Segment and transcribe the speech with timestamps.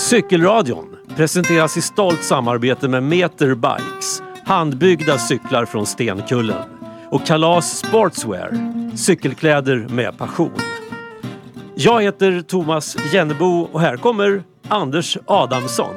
[0.00, 6.62] Cykelradion presenteras i stolt samarbete med Meter Bikes, handbyggda cyklar från Stenkullen
[7.10, 8.52] och Kalas Sportswear,
[8.96, 10.58] cykelkläder med passion.
[11.74, 15.94] Jag heter Thomas Jennebo och här kommer Anders Adamsson.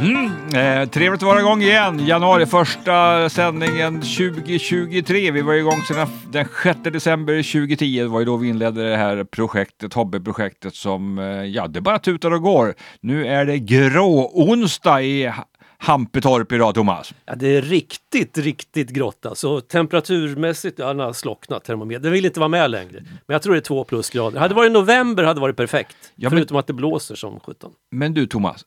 [0.00, 2.06] Mm, eh, trevligt att vara igång igen.
[2.06, 5.30] Januari, första sändningen 2023.
[5.30, 8.00] Vi var igång sedan den 6 december 2010.
[8.02, 11.98] Det var ju då vi inledde det här projektet, hobbyprojektet som, eh, ja, det bara
[11.98, 12.74] tutar och går.
[13.00, 15.32] Nu är det grå onsdag i
[15.78, 17.14] Hampetorp idag, Thomas.
[17.26, 19.60] Ja, det är riktigt, riktigt grått alltså.
[19.60, 22.02] Temperaturmässigt, ja, den har slocknat termometern.
[22.02, 23.00] Den vill inte vara med längre.
[23.02, 24.38] Men jag tror det är två plusgrader.
[24.38, 25.96] Hade det varit november hade det varit perfekt.
[26.14, 27.70] Ja, men- Förutom att det blåser som sjutton.
[27.90, 28.64] Men du Thomas,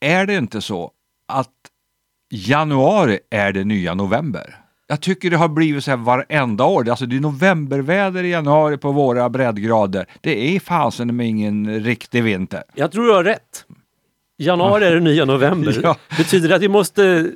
[0.00, 0.90] är det inte så
[1.28, 1.50] att
[2.30, 4.56] januari är det nya november?
[4.88, 6.88] Jag tycker det har blivit så här varenda år.
[6.88, 10.06] Alltså det är novemberväder i januari på våra breddgrader.
[10.20, 12.62] Det är fasen med ingen riktig vinter.
[12.74, 13.64] Jag tror du har rätt.
[14.38, 15.76] Januari är det nya november.
[15.82, 15.96] Ja.
[16.16, 17.30] Betyder det att vi måste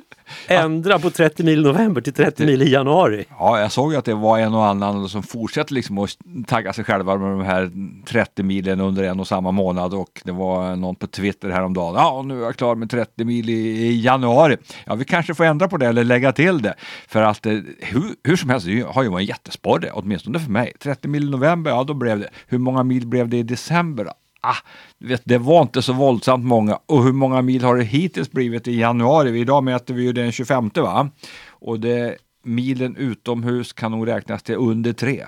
[0.47, 3.25] ändra på 30 mil i november till 30 mil i januari?
[3.39, 6.73] Ja, jag såg ju att det var en och annan som fortsätter liksom att tagga
[6.73, 7.71] sig själva med de här
[8.05, 11.95] 30 milen under en och samma månad och det var någon på Twitter häromdagen.
[11.95, 14.57] Ja, nu är jag klar med 30 mil i, i januari.
[14.85, 16.75] Ja, vi kanske får ändra på det eller lägga till det.
[17.07, 20.51] För att eh, hur, hur som helst, det har ju varit en jättesporre, åtminstone för
[20.51, 20.73] mig.
[20.79, 22.29] 30 mil i november, ja då blev det.
[22.47, 24.11] Hur många mil blev det i december då?
[24.43, 24.57] Ah,
[24.99, 26.79] vet, det var inte så våldsamt många.
[26.85, 29.39] Och hur många mil har det hittills blivit i januari?
[29.39, 31.09] Idag mäter vi ju den 25 va?
[31.49, 35.25] Och det, milen utomhus kan nog räknas till under tre.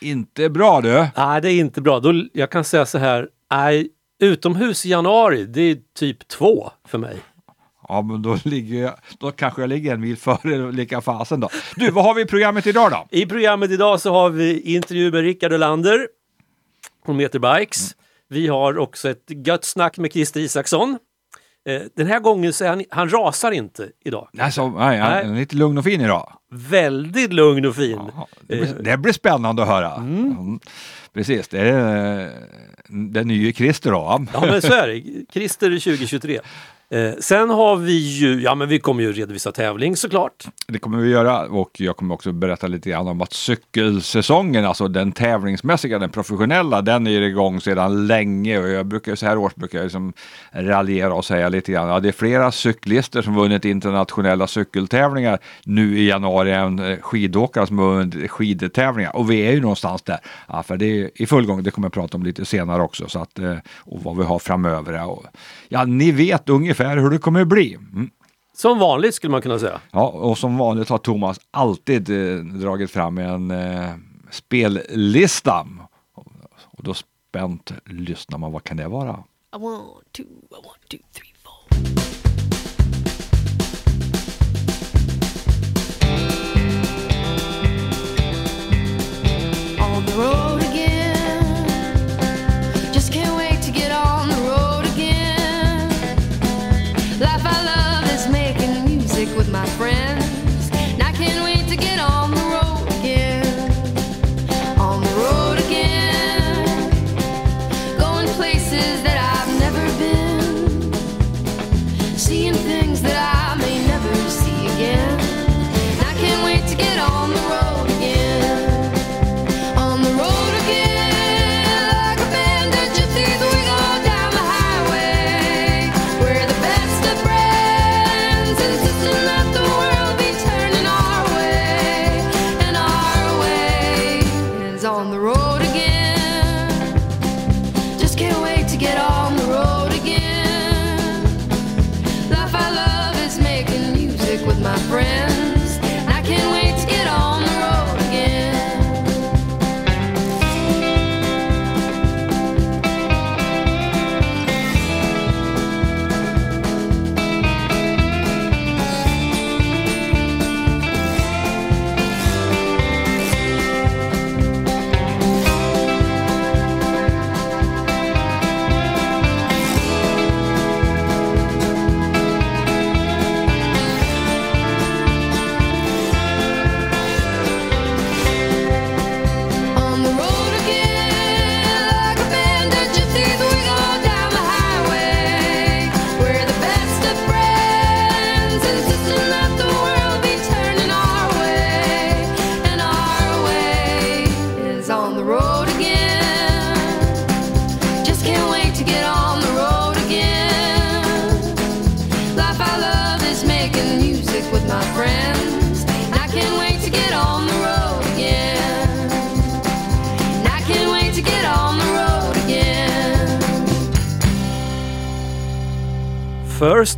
[0.00, 1.06] Inte bra du!
[1.16, 2.00] Nej, det är inte bra.
[2.00, 3.28] Då, jag kan säga så här.
[3.50, 3.88] Nej,
[4.20, 7.16] utomhus i januari, det är typ två för mig.
[7.88, 11.48] Ja, men då, ligger jag, då kanske jag ligger en mil före lika fasen då.
[11.76, 13.06] Du, vad har vi i programmet idag då?
[13.10, 16.08] I programmet idag så har vi intervju med Rickard Olander
[17.06, 17.96] på Meter Bikes.
[18.30, 20.98] Vi har också ett gött snack med Christer Isaksson.
[21.68, 24.28] Eh, Den här gången så är han, han rasar inte idag.
[24.32, 26.32] Nej, så, nej, jag är lite lugn och fin idag.
[26.52, 27.98] Väldigt lugn och fin.
[28.16, 29.94] Ja, det, blir, det blir spännande att höra.
[29.94, 30.60] Mm.
[31.14, 32.32] Precis, det är eh,
[32.88, 34.26] den nya Christer då.
[34.32, 35.24] Ja men så är det.
[35.32, 36.40] Christer 2023.
[36.92, 40.44] Eh, sen har vi ju, ja men vi kommer ju redovisa tävling såklart.
[40.66, 44.88] Det kommer vi göra och jag kommer också berätta lite grann om att cykelsäsongen, alltså
[44.88, 49.54] den tävlingsmässiga, den professionella, den är igång sedan länge och jag brukar så här års
[49.54, 50.12] brukar jag liksom
[50.52, 55.98] raljera och säga lite grann, ja det är flera cyklister som vunnit internationella cykeltävlingar nu
[55.98, 60.18] i januari än eh, skidåkare som har vunnit skidtävlingar och vi är ju någonstans där.
[60.48, 63.08] Ja, för det är i full gång, det kommer jag prata om lite senare också
[63.08, 64.92] så att, eh, och vad vi har framöver.
[64.92, 65.24] Ja, och,
[65.68, 67.74] ja, ni vet ungefär hur det kommer bli.
[67.74, 68.10] Mm.
[68.52, 69.80] Som vanligt skulle man kunna säga.
[69.90, 73.90] Ja, och som vanligt har Thomas alltid eh, dragit fram en eh,
[74.30, 75.66] spellista.
[76.72, 79.24] Och då spänt lyssnar man, vad kan det vara?
[79.56, 82.09] I want two, I want two, three, four.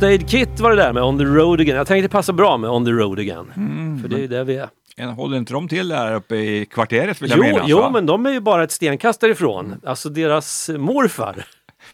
[0.03, 1.75] First Aid Kit var det där med On the Road Again.
[1.77, 3.51] Jag tänkte det passar bra med On the Road Again.
[3.55, 4.69] Mm, För det är ju där vi är.
[4.95, 7.63] En, håller inte de till där uppe i kvarteret vill jag Jo, minnas?
[7.67, 7.89] jo, va?
[7.89, 9.75] men de är ju bara ett stenkast därifrån.
[9.85, 11.45] Alltså deras morfar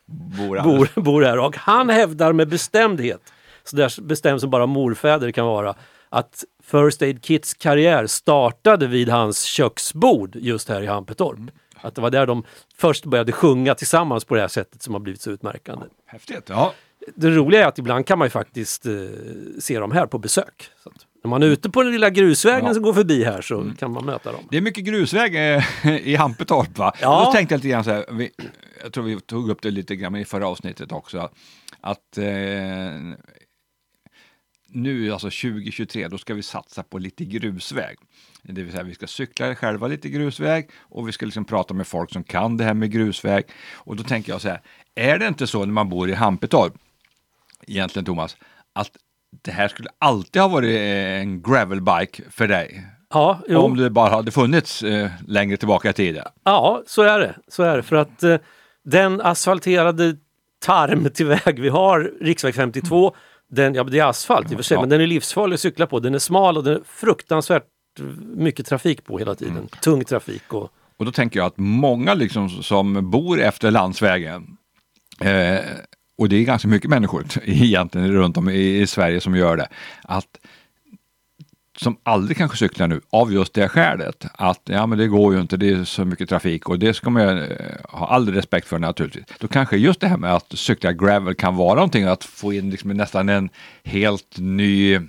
[0.05, 3.21] Bor alldeles- bor, bor här och han hävdar med bestämdhet,
[3.63, 5.75] så där bestämd som bara morfäder kan vara,
[6.09, 11.39] att First Aid Kits karriär startade vid hans köksbord just här i Hampetorp.
[11.81, 12.43] Att det var där de
[12.77, 15.85] först började sjunga tillsammans på det här sättet som har blivit så utmärkande.
[16.05, 16.43] Häftigt.
[16.49, 16.73] Ja.
[17.15, 18.91] Det roliga är att ibland kan man ju faktiskt eh,
[19.59, 20.69] se dem här på besök.
[20.83, 20.91] Så
[21.23, 22.73] när man är ute på den lilla grusvägen Ja.
[22.73, 24.41] som går förbi här så kan man möta dem.
[24.51, 25.63] Det är mycket grusväg eh,
[26.07, 26.93] i Hampetorp va?
[27.01, 27.25] Ja.
[27.25, 28.29] Då tänkte jag lite grann så här, vi,
[28.83, 31.29] jag tror vi tog upp det lite grann i förra avsnittet också,
[31.81, 32.25] att eh,
[34.71, 37.97] nu alltså 2023, då ska vi satsa på lite grusväg.
[38.43, 41.87] Det vill säga vi ska cykla själva lite grusväg och vi ska liksom prata med
[41.87, 43.43] folk som kan det här med grusväg.
[43.73, 44.61] Och då tänker jag så här,
[44.95, 46.73] är det inte så när man bor i Hampetorp,
[47.69, 48.37] egentligen Thomas,
[48.75, 48.91] att
[49.43, 52.85] det här skulle alltid ha varit en gravelbike för dig?
[53.13, 53.59] Ja, jo.
[53.59, 56.25] Om det bara hade funnits eh, längre tillbaka i tiden.
[56.43, 57.35] Ja, så är det.
[57.47, 57.83] Så är det.
[57.83, 58.37] För att eh,
[58.85, 60.15] den asfalterade
[60.65, 63.15] tarm till väg vi har, riksväg 52,
[63.51, 65.87] den, ja, det är asfalt i och för sig, men den är livsfarlig att cykla
[65.87, 65.99] på.
[65.99, 67.63] Den är smal och den är fruktansvärt
[68.35, 69.67] mycket trafik på hela tiden.
[69.81, 70.53] Tung trafik.
[70.53, 74.57] Och, Och då tänker jag att många liksom som bor efter landsvägen,
[75.21, 75.59] eh,
[76.19, 79.67] och det är ganska mycket människor egentligen runt om i, i Sverige som gör det,
[80.01, 80.39] att
[81.77, 85.41] som aldrig kanske cyklar nu av just det skälet att ja men det går ju
[85.41, 88.67] inte, det är så mycket trafik och det ska man ju eh, ha all respekt
[88.67, 89.25] för naturligtvis.
[89.39, 92.69] Då kanske just det här med att cykla gravel kan vara någonting att få in
[92.69, 93.49] liksom nästan en
[93.83, 94.99] helt ny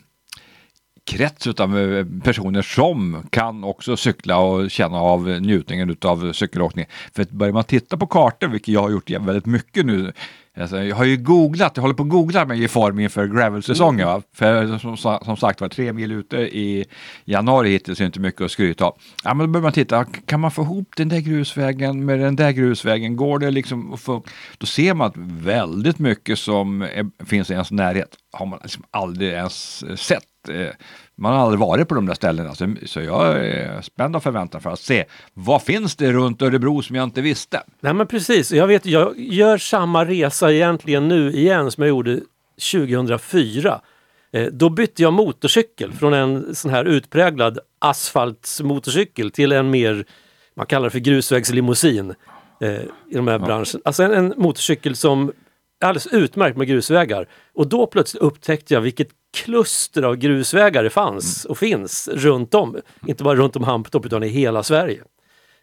[1.04, 6.86] krets av eh, personer som kan också cykla och känna av njutningen utav cykelåkning.
[7.14, 10.12] För börjar man titta på kartor, vilket jag har gjort väldigt mycket nu,
[10.56, 14.06] alltså jag har ju googlat, jag håller på att googla mig i form inför gravelsäsongen.
[14.06, 14.22] va?
[14.34, 16.84] För som, som sagt var, tre mil ute i
[17.24, 18.98] januari hittills är inte mycket att skryta av.
[19.24, 22.36] Ja, men då börjar man titta, kan man få ihop den där grusvägen med den
[22.36, 23.16] där grusvägen?
[23.16, 24.24] Går det liksom att få...
[24.58, 28.84] Då ser man att väldigt mycket som är, finns i ens närhet har man liksom
[28.90, 30.24] aldrig ens sett.
[30.48, 30.68] Eh,
[31.16, 34.60] Man har aldrig varit på de där ställena, så, så jag är spänd och förväntan
[34.60, 35.04] för att se
[35.34, 37.62] vad finns det runt Örebro som jag inte visste?
[37.80, 42.20] nej men precis, jag vet, jag gör samma resa egentligen nu igen som jag gjorde
[42.72, 43.80] 2004.
[44.32, 50.04] Eh, då bytte jag motorcykel från en sån här utpräglad asfaltsmotorcykel till en mer,
[50.56, 52.14] man kallar det för grusvägslimousin
[52.60, 52.70] eh,
[53.10, 53.80] i de här branschen.
[53.84, 55.32] Alltså en, en motorcykel som
[55.80, 57.26] är alldeles utmärkt med grusvägar.
[57.54, 62.76] Och då plötsligt upptäckte jag vilket kluster av grusvägar det fanns och finns runt om.
[63.06, 65.02] Inte bara runt om Hampetorp utan i hela Sverige.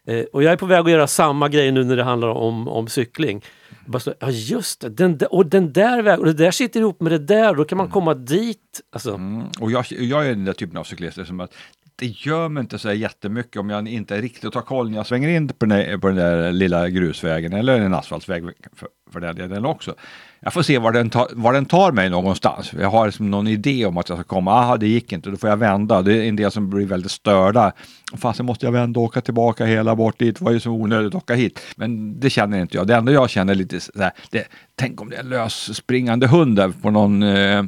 [0.06, 2.68] Eh, och jag är på väg att göra samma grej nu när det handlar om,
[2.68, 3.44] om cykling.
[3.86, 6.80] Bara så, ja just det, den där, och den där vägen, och det där sitter
[6.80, 8.80] ihop med det där, då kan man komma dit.
[8.92, 9.46] Alltså, Mm.
[9.60, 11.54] Och jag, jag är den där typen av cyklister som att
[11.96, 15.28] det gör mig inte så jättemycket om jag inte riktigt har koll när jag svänger
[15.28, 18.44] in på den, där, på den där lilla grusvägen eller en asfaltsväg
[18.76, 19.94] för, för den delen också.
[20.40, 22.72] Jag får se var den, tar, var den tar mig någonstans.
[22.80, 25.36] Jag har liksom någon idé om att jag ska komma, aha det gick inte, då
[25.36, 26.02] får jag vända.
[26.02, 27.72] Det är en del som blir väldigt störda.
[28.16, 31.14] Fast måste jag vända och åka tillbaka hela bort dit, det var ju så onödigt
[31.14, 31.60] att åka hit.
[31.76, 32.86] Men det känner inte jag.
[32.86, 36.26] Det enda jag känner lite så här, det, tänk om det är en lös springande
[36.26, 37.62] hund där på någon eh,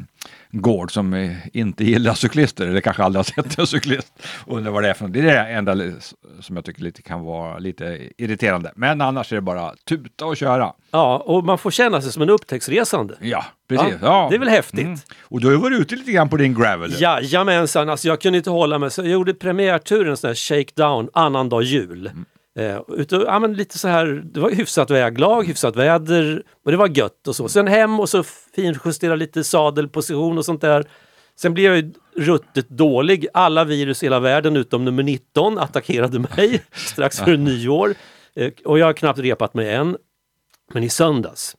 [0.53, 4.13] gård som eh, inte gillar cyklister eller kanske aldrig har sett en cyklist.
[4.47, 5.13] Undrar vad det är för något.
[5.13, 5.77] Det är det enda
[6.41, 8.73] som jag tycker lite kan vara lite irriterande.
[8.77, 10.73] Men annars är det bara tuta och köra.
[10.91, 13.15] ja, och man får känna sig som en upptäcktsresande.
[13.21, 13.95] Ja, precis.
[14.03, 14.81] Ja, Ja, det är väl häftigt.
[14.81, 14.99] Mm.
[15.23, 16.95] Och du har ju varit ute lite grann på din gravel.
[17.01, 18.91] Jajamensan, alltså jag kunde inte hålla mig.
[18.91, 22.11] Så jag gjorde premiärturen, sån här shakedown, annandag jul.
[22.59, 26.77] Eh, ute, ja, men lite så här, det var hyfsat väglag, hyfsat väder och det
[26.77, 27.49] var gött och så.
[27.49, 28.23] Sen hem och så
[28.55, 30.89] finjustera lite sadelposition och sånt där.
[31.37, 33.27] Sen blev jag ju ruttet dålig.
[33.35, 37.95] Alla virus i hela världen utom nummer 19 attackerade mig strax före nyår.
[38.35, 39.97] Eh, och jag har knappt repat mig än.
[40.73, 41.57] Men i söndags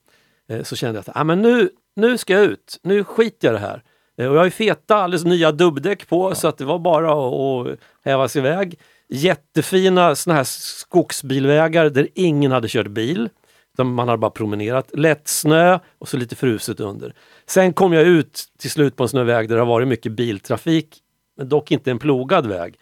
[0.50, 3.56] eh, så kände jag att ah, men nu, nu ska jag ut, nu skiter jag
[3.56, 3.84] det här.
[4.18, 7.12] Eh, och jag har ju feta, alldeles nya dubbdäck på så att det var bara
[7.12, 8.80] att, att häva sig iväg.
[9.14, 13.30] Jättefina såna här skogsbilvägar där ingen hade kört bil.
[13.78, 14.90] Man hade bara promenerat.
[14.94, 17.14] Lätt snö och så lite fruset under.
[17.46, 20.98] Sen kom jag ut till slut på en snöväg där det har varit mycket biltrafik.
[21.38, 22.76] Men dock inte en plogad väg.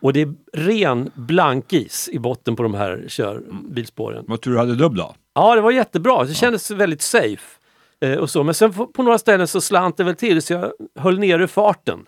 [0.00, 4.24] Och det är ren blankis i botten på de här körbilspåren.
[4.28, 5.14] Vad tror du hade dubb då?
[5.34, 6.24] Ja, det var jättebra.
[6.24, 7.58] Det kändes väldigt safe.
[8.00, 8.42] Eh, och så.
[8.42, 11.48] Men sen på på några ställen så slant det väl till så jag höll nere
[11.48, 12.06] farten.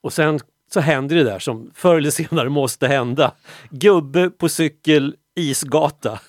[0.00, 0.40] Och sen
[0.72, 3.32] så händer det där som förr eller senare måste hända.
[3.70, 6.20] Gubbe på cykel, isgata.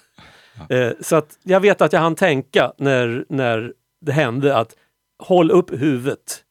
[0.70, 4.76] Eh, så att jag vet att jag hann tänka när, när det hände att
[5.24, 6.44] håll upp huvudet.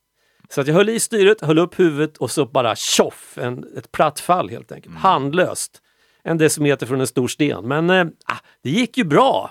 [0.49, 3.93] Så att jag höll i styret, höll upp huvudet och så bara tjoff, en, ett
[3.93, 4.95] platt fall helt enkelt.
[4.97, 5.83] Handlöst.
[6.23, 7.69] En decimeter från en stor sten.
[7.69, 9.51] Men eh, ah, det gick ju bra.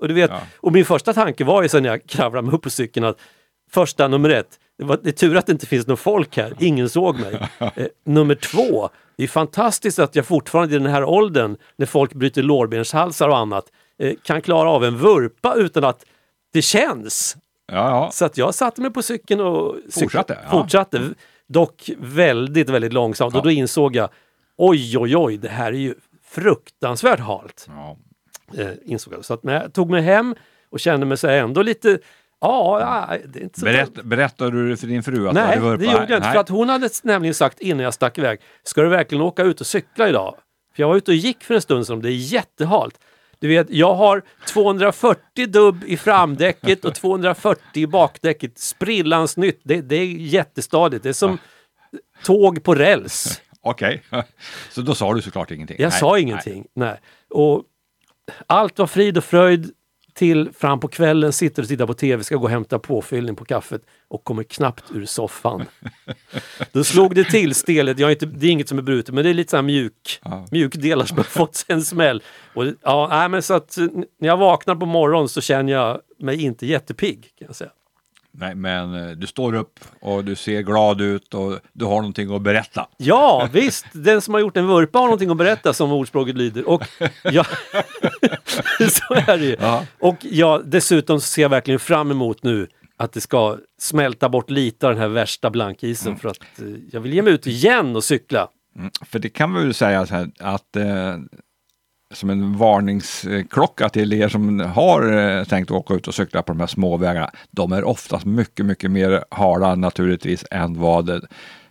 [0.00, 0.40] Och, du vet, Ja.
[0.56, 3.18] och min första tanke var ju sen jag kravlade mig upp på cykeln att
[3.70, 6.52] första nummer ett, det, var, det är tur att det inte finns någon folk här,
[6.58, 7.48] ingen såg mig.
[7.76, 12.14] Eh, nummer två, det är fantastiskt att jag fortfarande i den här åldern, när folk
[12.14, 13.64] bryter lårbenshalsar och annat,
[13.98, 16.04] eh, kan klara av en vurpa utan att
[16.52, 17.36] det känns.
[17.72, 18.10] Ja, ja.
[18.12, 20.50] Så att jag satte mig på cykeln och cyk- Fortsatte, ja.
[20.50, 21.00] fortsatte.
[21.48, 24.08] Dock väldigt, väldigt långsamt och då insåg jag
[24.56, 27.68] oj, oj, oj, det här är ju fruktansvärt halt.
[28.58, 29.24] Eh, insåg jag.
[29.24, 30.34] Så att, jag tog mig hem
[30.70, 31.98] och kände mig så ändå lite,
[32.40, 35.58] ja, det är inte så Berätt, berättade du det för din fru att du Nej,
[35.58, 35.76] vurpa?
[35.76, 36.18] det gjorde jag inte.
[36.18, 36.32] Nej.
[36.32, 39.60] För att hon hade nämligen sagt innan jag stack iväg, ska du verkligen åka ut
[39.60, 40.34] och cykla idag?
[40.74, 42.98] För jag var ute och gick för en stund sedan, det är jättehalt.
[43.38, 48.58] Du vet, jag har 240 dubb i framdäcket och 240 i bakdäcket.
[48.58, 49.60] Sprillans nytt.
[49.62, 51.02] Det, det är jättestadigt.
[51.02, 51.38] Det är som
[52.24, 53.40] tåg på räls.
[53.60, 54.02] Okej,
[54.70, 55.76] så då sa du såklart ingenting?
[55.80, 56.66] Jag Nej, sa ingenting.
[56.74, 57.00] Nej.
[57.30, 57.62] Och
[58.46, 59.70] allt var frid och fröjd
[60.16, 63.44] till fram på kvällen, sitter och tittar på tv, ska gå och hämta påfyllning på
[63.44, 65.64] kaffet och kommer knappt ur soffan.
[66.72, 69.24] Då slog det till stelet, jag är inte, det är inget som är brutet men
[69.24, 70.46] det är lite så här mjuk, Ja.
[70.50, 72.22] mjukdelar som har fått sig en smäll.
[72.54, 73.76] Och, ja, nej, men så att,
[74.20, 77.22] när jag vaknar på morgonen så känner jag mig inte jättepigg.
[77.38, 77.70] Kan jag säga.
[78.38, 82.34] Nej, men eh, du står upp och du ser glad ut och du har någonting
[82.34, 82.88] att berätta.
[82.96, 83.86] Ja, visst.
[83.92, 86.68] Den som har gjort en vurpa har någonting att berätta som ordspråket lyder.
[86.68, 86.82] Och
[87.22, 87.44] ja,
[88.90, 89.56] så är det ju.
[89.60, 89.84] Ja.
[89.98, 94.86] Och ja, dessutom ser jag verkligen fram emot nu att det ska smälta bort lite
[94.86, 98.04] av den här värsta blankisen för att eh, jag vill ge mig ut igen och
[98.04, 98.48] cykla.
[98.78, 100.84] Mm, För det kan vi väl säga så här att eh,
[102.16, 106.60] som en varningsklocka till er som har eh, tänkt åka ut och cykla på de
[106.60, 107.30] här småvägarna.
[107.50, 111.26] De är oftast mycket, mycket mer hala naturligtvis än vad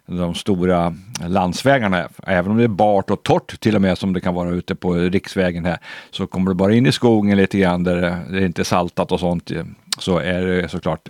[0.05, 0.95] de stora
[1.27, 2.09] landsvägarna är.
[2.23, 4.75] Även om det är bart och torrt till och med som det kan vara ute
[4.75, 5.77] på riksvägen här
[6.11, 7.95] så kommer du bara in i skogen lite grann där
[8.29, 9.51] det är inte saltat och sånt
[9.99, 11.09] så är det såklart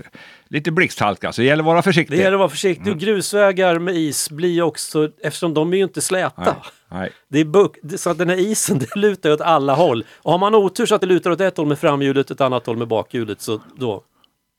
[0.50, 1.32] lite blixthalka.
[1.32, 2.18] Så det gäller att vara försiktig.
[2.18, 5.84] Det gäller att vara försiktig och grusvägar med is blir också, eftersom de är ju
[5.84, 6.42] inte släta.
[6.44, 6.54] Nej,
[6.90, 7.12] nej.
[7.28, 10.06] Det är det- så att den här isen det lutar åt alla håll.
[10.18, 12.66] Och har man otur så att det lutar åt ett håll med framhjulet ett annat
[12.66, 14.04] håll med bakhjulet så då,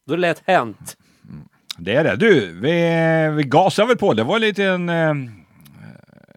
[0.06, 0.96] då är det lätt hänt.
[1.78, 2.16] Det är det.
[2.16, 4.14] Du, vi, vi gasar väl på.
[4.14, 4.88] Det var lite en...
[4.88, 5.14] Eh,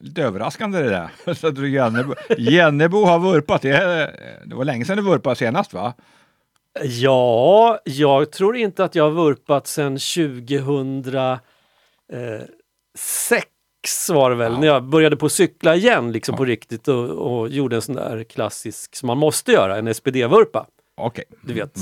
[0.01, 1.33] lite överraskande det där.
[1.33, 3.61] Så att du Jennebo, Jennebo har vurpat.
[3.61, 5.93] Det var länge sedan du vurpade senast va?
[6.83, 11.41] Ja, jag tror inte att jag har vurpat sedan 2006
[14.09, 17.75] var det väl, när jag började på cykla igen liksom på riktigt och, och gjorde
[17.75, 20.65] en sån där klassisk som man måste göra, en SPD-vurpa.
[20.97, 21.23] Okej.
[21.41, 21.77] Du vet.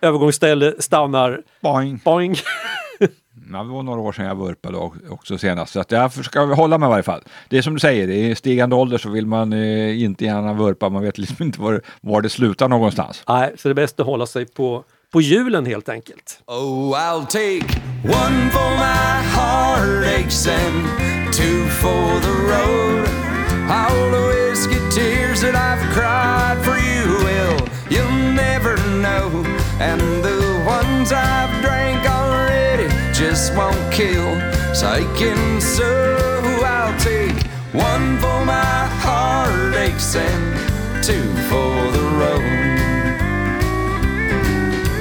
[0.00, 2.00] Övergångsställe, stannar, Boing.
[2.04, 2.36] boing.
[3.52, 5.72] Ja, det var några år sedan jag vurpade också senast.
[5.72, 7.22] Så att jag ska hålla mig i varje fall.
[7.48, 10.88] Det är som du säger, i stigande ålder så vill man eh, inte gärna vurpa.
[10.88, 13.22] Man vet liksom inte var, var det slutar någonstans.
[13.28, 16.42] Nej, så det är bäst att hålla sig på, på hjulen helt enkelt.
[16.46, 20.84] Oh, I'll take one for my heartaches and
[21.32, 23.08] two for the road.
[23.70, 29.44] All the whiskey tears that I've cried for you, well, you'll never know.
[29.80, 31.53] And the ones I've
[33.26, 34.30] just won't kill.
[34.78, 35.90] Taking so
[36.62, 40.44] I'll take one for my heartaches and
[41.02, 42.76] two for the road.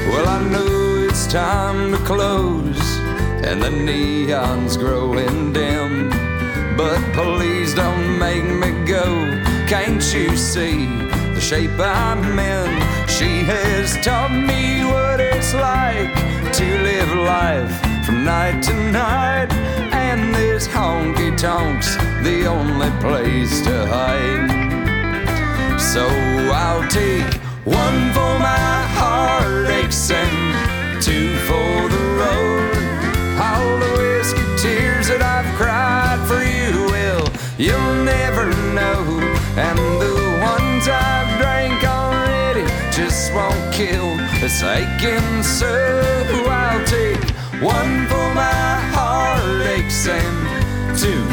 [0.08, 2.84] Well, I know it's time to close,
[3.48, 6.10] and the neon's growing dim.
[6.78, 9.06] But please don't make me go.
[9.68, 10.86] Can't you see
[11.36, 12.72] the shape I'm in?
[13.10, 16.14] She has taught me what it's like
[16.54, 19.52] to live life from night to night.
[19.94, 24.50] And this honky tonk's the only place to hide.
[25.80, 26.06] So
[26.52, 27.34] I'll take
[27.66, 32.74] one for my heartaches and two for the road.
[33.40, 37.26] All the whiskey tears that I've cried for you, well,
[37.58, 39.02] you'll never know.
[39.56, 44.18] And the ones I've drank already just won't kill.
[44.46, 45.72] It's aching so
[46.50, 47.33] I'll take
[47.64, 51.33] one for my heartaches and two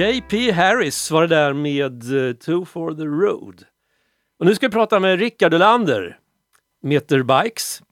[0.00, 3.64] JP Harris var det där med eh, Two for the Road.
[4.38, 6.18] Och nu ska vi prata med Rickard Olander,
[6.82, 7.82] Meter Bikes.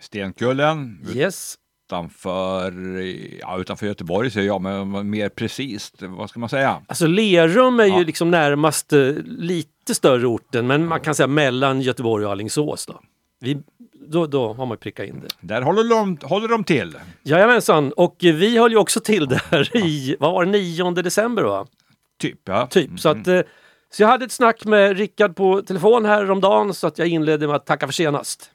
[0.00, 1.54] Stenkullen Yes.
[1.86, 2.72] utanför,
[3.40, 6.82] ja, utanför Göteborg säger jag, men mer precis, vad ska man säga?
[6.86, 7.98] Alltså Lerum är ju Ja.
[8.02, 12.86] liksom närmast eh, lite större orten, men man kan säga mellan Göteborg och Alingsås.
[12.86, 13.00] Då.
[13.40, 13.62] Vi,
[14.08, 15.28] då, då har man prickat in det.
[15.40, 16.98] Där håller de, håller de till.
[17.22, 21.42] Jajamensan, och eh, vi höll ju också till där i, vad var det, 9 december
[21.42, 21.66] va?
[22.18, 22.66] Typ, ja.
[22.66, 23.00] Typ.
[23.00, 23.40] Så, att, eh,
[23.90, 27.08] så jag hade ett snack med Rickard på telefon här om dagen så att jag
[27.08, 28.50] inledde med att tacka för senast.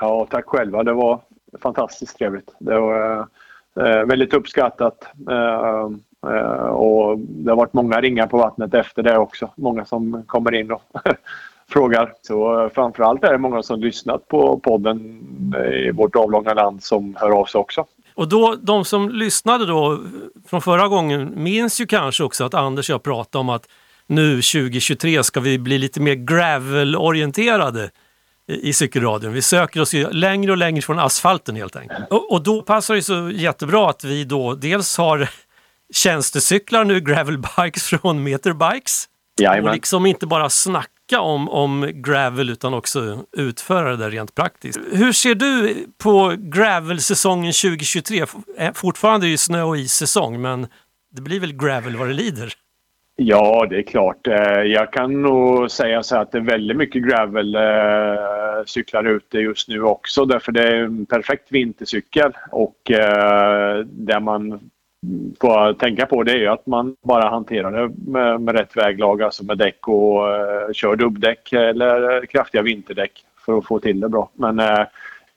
[0.00, 0.82] Ja, tack själva.
[0.82, 1.20] Det var
[1.62, 2.54] fantastiskt trevligt.
[2.58, 3.18] Det var
[3.80, 5.06] eh, väldigt uppskattat.
[5.30, 5.88] Eh,
[6.32, 9.50] eh, och det har varit många ringar på vattnet efter det också.
[9.56, 10.82] Många som kommer in och
[11.70, 12.12] frågar.
[12.22, 14.98] Så framförallt är det många som lyssnat på podden
[15.86, 17.86] i vårt avlånga land som hör av sig också.
[18.14, 19.98] Och då, de som lyssnade då
[20.48, 23.68] från förra gången minns ju kanske också att Anders och jag pratade om att
[24.06, 27.90] nu 2023 ska vi bli lite mer gravel-orienterade
[28.48, 29.32] i cykelradion.
[29.32, 32.10] Vi söker oss längre och längre från asfalten helt enkelt.
[32.10, 35.28] Och, och då passar det så jättebra att vi då dels har
[35.94, 39.08] tjänstecyklar nu, gravelbikes från Meterbikes.
[39.38, 39.74] Och Jajamän.
[39.74, 40.50] liksom inte bara
[41.08, 44.80] snacka om, om gravel utan också utföra det där rent praktiskt.
[44.92, 48.24] Hur ser du på gravelsäsongen 2023?
[48.58, 50.66] Eh, fortfarande är det ju snö och issäsong men
[51.12, 52.52] det blir väl gravel vad det lider?
[53.16, 54.26] Ja, det är klart.
[54.26, 59.38] Eh, jag kan nog säga så här att det är väldigt mycket gravel-cyklar eh, ute
[59.38, 60.24] just nu också.
[60.24, 62.32] Därför det är en perfekt vintercykel.
[62.50, 62.76] Och
[63.84, 64.60] där man
[65.40, 69.22] får tänka på det är ju att man bara hanterar det med, med rätt väglag,
[69.22, 74.08] alltså med däck och eh, kör dubbdäck eller kraftiga vinterdäck för att få till det
[74.08, 74.30] bra.
[74.34, 74.86] Men eh,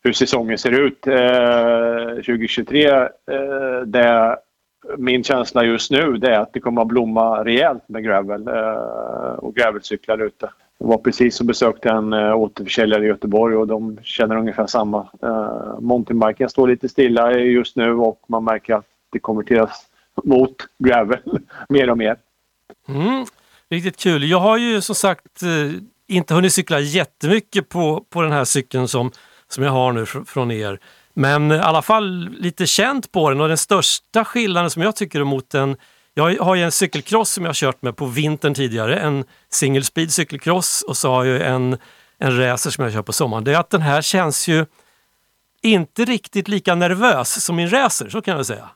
[0.04, 3.08] hur säsongen ser ut eh, 2023, eh,
[3.86, 4.38] det
[4.98, 9.34] min känsla just nu det är att det kommer att blomma rejält med gravel eh,
[9.34, 10.50] och gravelcyklar ute.
[10.78, 15.08] Jag var precis och besökte en äh, återförsäljare i Göteborg och de känner ungefär samma.
[15.24, 19.86] Äh, mountainbiken står lite stilla just nu och man märker att det konverteras
[20.24, 21.20] mot gravel
[21.70, 22.18] mer och mer.
[22.88, 23.26] Mm,
[23.70, 24.30] riktigt kul.
[24.30, 28.88] Jag har ju som sagt eh, inte hunnit cykla jättemycket på, på den här cykeln
[28.88, 29.12] som,
[29.48, 30.80] som jag har nu fr- från er.
[31.14, 35.24] Men i alla fall lite känt på den och den största skillnaden som jag tycker
[35.24, 35.78] mot en
[36.14, 39.84] jag har ju en cykelcross som jag har kört med på vintern tidigare, en single
[39.84, 41.78] speed cykelcross och så har jag en,
[42.18, 43.44] en racer som jag kör på sommaren.
[43.44, 44.66] Det är att den här känns ju
[45.62, 48.70] inte riktigt lika nervös som min racer, så kan jag säga.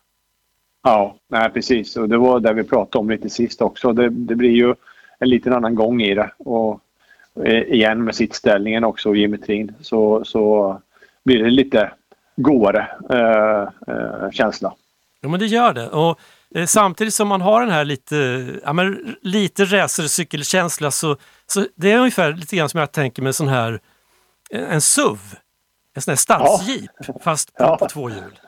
[0.84, 1.98] Ja, nej, precis.
[1.98, 3.94] Och det var det vi pratade om lite sist också.
[3.94, 4.76] Det, det blir ju
[5.20, 6.32] en liten annan gång i det.
[6.38, 6.80] Och
[7.44, 10.78] eh, igen med sittställningen också och geometrin så, så
[11.24, 11.92] blir det lite
[12.36, 14.74] godare eh, eh, känsla.
[15.22, 15.90] Ja men det gör det.
[15.90, 16.20] Och
[16.56, 21.18] eh, samtidigt som man har den här lite, ja, men, lite racercykelkänsla så,
[21.48, 23.80] så det är ungefär lite grann som jag tänker med sån här
[24.52, 25.18] en, SUV.
[25.96, 27.78] En sån här stadsjeep fast på, Ja.
[27.78, 28.40] på två hjul.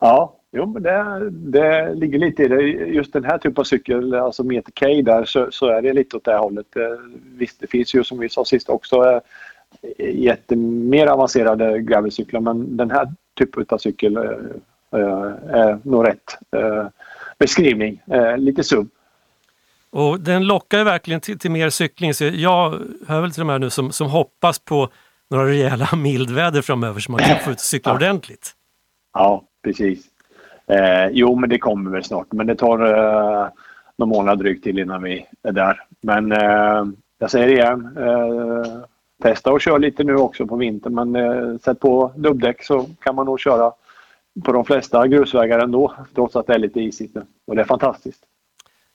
[0.00, 2.62] Ja, jo, men det, det ligger lite i det.
[2.62, 6.16] Just den här typen av cykel, alltså Meter K där, så, så är det lite
[6.16, 6.76] åt det hållet.
[6.76, 6.82] Eh,
[7.36, 9.20] Visst, det finns ju som vi sa sist också
[9.98, 13.08] eh, jättemer avancerade gravelcyklar men den här
[13.38, 14.22] typen av cykel eh,
[15.48, 16.38] är nog rätt
[17.38, 18.02] beskrivning.
[18.36, 18.86] Lite SUV.
[19.90, 22.14] Och den lockar ju verkligen till, till mer cykling.
[22.14, 24.88] Så jag hör väl till de här nu som, som hoppas på
[25.30, 28.54] några rejäla mildväder framöver så man kan få ut och cykla ordentligt.
[29.12, 30.07] Ja, precis.
[30.68, 32.32] Eh, jo, men det kommer väl snart.
[32.32, 33.48] Men det tar eh,
[33.98, 35.82] någon månad drygt till innan vi är där.
[36.00, 36.84] Men eh,
[37.18, 37.96] jag säger det igen.
[37.96, 38.82] Eh,
[39.22, 40.94] testa och köra lite nu också på vintern.
[40.94, 43.72] Men eh, sätt på dubbdäck så kan man nog köra
[44.44, 45.94] på de flesta grusvägar ändå.
[46.14, 47.22] Trots att det är lite isigt nu.
[47.46, 48.24] Och det är fantastiskt.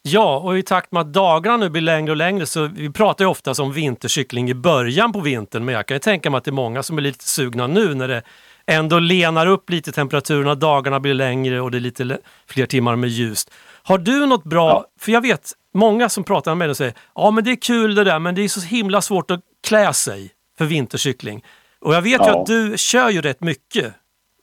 [0.05, 3.25] Ja, och i takt med att dagarna nu blir längre och längre så vi pratar
[3.25, 6.43] ju ofta om vintercykling i början på vintern men jag kan ju tänka mig att
[6.43, 8.21] det är många som är lite sugna nu när det
[8.67, 12.95] ändå lenar upp lite temperaturerna, dagarna blir längre och det är lite le- fler timmar
[12.95, 13.51] med ljust.
[13.83, 14.85] Har du något bra, Ja.
[14.99, 17.95] för jag vet många som pratar med mig och säger ja men det är kul
[17.95, 21.43] det där men det är så himla svårt att klä sig för vintercykling.
[21.81, 22.41] Och jag vet ju Ja.
[22.41, 23.93] att du kör ju rätt mycket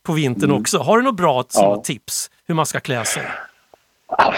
[0.07, 0.79] på vintern också.
[0.79, 1.83] Har du något bra Ja.
[1.85, 3.27] tips hur man ska klä sig?
[4.19, 4.35] Ah.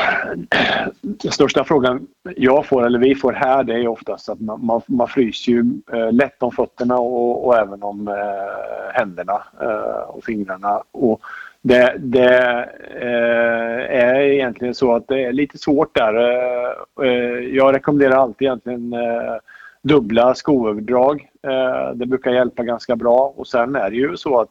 [1.00, 2.06] Den största frågan
[2.36, 5.52] jag får, eller vi får här, det är ju oftast att man, man, man fryser
[5.52, 10.82] ju eh, lätt om fötterna och, och även om eh, händerna eh, och fingrarna.
[10.92, 11.20] Och
[11.62, 12.68] det det
[13.00, 16.14] eh, är egentligen så att det är lite svårt där.
[16.14, 19.36] Eh, eh jag rekommenderar alltid egentligen eh,
[19.82, 21.28] dubbla skoöverdrag.
[21.42, 24.50] Eh, det brukar hjälpa ganska bra och sen är det ju så att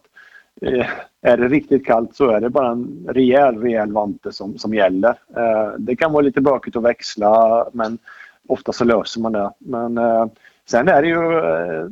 [0.65, 0.87] Eh,
[1.21, 5.15] är det riktigt kallt så är det bara en rejäl, rejäl vante som, som gäller.
[5.37, 7.97] Eh, det kan vara lite bökigt att växla men
[8.47, 9.51] ofta så löser man det.
[9.57, 10.25] Men eh,
[10.65, 11.87] sen är det ju eh,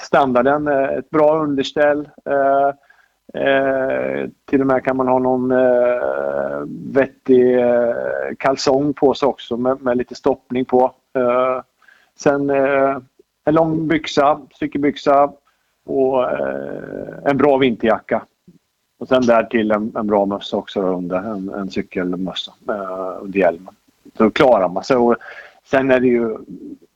[0.00, 2.08] standarden, eh, ett bra underställ.
[2.24, 2.68] Eh,
[3.42, 6.62] eh, till och med kan man ha någon eh,
[6.92, 7.94] vettig eh,
[8.38, 10.92] kalsong på sig också med, med lite stoppning på.
[11.14, 11.62] Eh,
[12.16, 12.98] sen eh,
[13.44, 15.32] en lång byxa, cykelbyxa
[15.84, 18.22] och eh, en bra vinterjacka.
[18.98, 23.74] Och sen därtill en, en bra mössa också under, en, en cykelmössa eh, under hjälmen.
[24.16, 24.96] Så klarar man sig.
[24.96, 25.16] Och
[25.64, 26.38] sen är det ju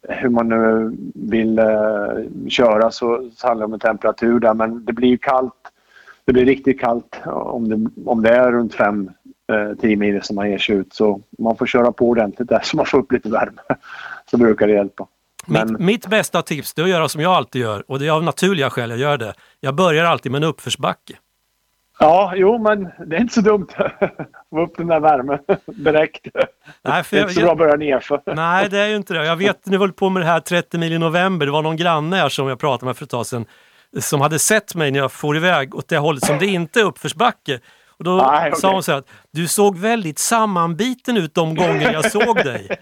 [0.09, 4.92] hur man nu vill eh, köra så, så handlar det om temperatur där men det
[4.92, 5.72] blir ju kallt.
[6.25, 9.11] Det blir riktigt kallt om det, om det är runt 5-10
[9.81, 12.77] eh, mil som man ger sig ut så man får köra på ordentligt där så
[12.77, 13.61] man får upp lite värme.
[14.31, 15.07] Så brukar det hjälpa.
[15.46, 18.11] Men- Mitt, mitt bästa tips är att göra som jag alltid gör och det är
[18.11, 19.35] av naturliga skäl jag gör det.
[19.61, 21.14] Jag börjar alltid med en uppförsbacke.
[21.98, 23.66] Ja, jo, men det är inte så dumt.
[24.50, 26.26] Få upp den där värmen direkt.
[26.82, 28.20] Nej, för Det är jag, inte så bra att börja nerför.
[28.35, 29.26] nej, det är ju inte det.
[29.26, 31.46] Jag vet, ni höll på med det här 30 mil i november.
[31.46, 33.44] Det var någon granne här som jag pratade med för ett tag sedan
[34.00, 36.85] som hade sett mig när jag for iväg åt det hållet som det inte är
[36.85, 37.61] uppförsbacke.
[37.98, 41.92] Och då Nej, sa hon så här att du såg väldigt sammanbiten ut de gånger
[41.92, 42.68] jag såg dig.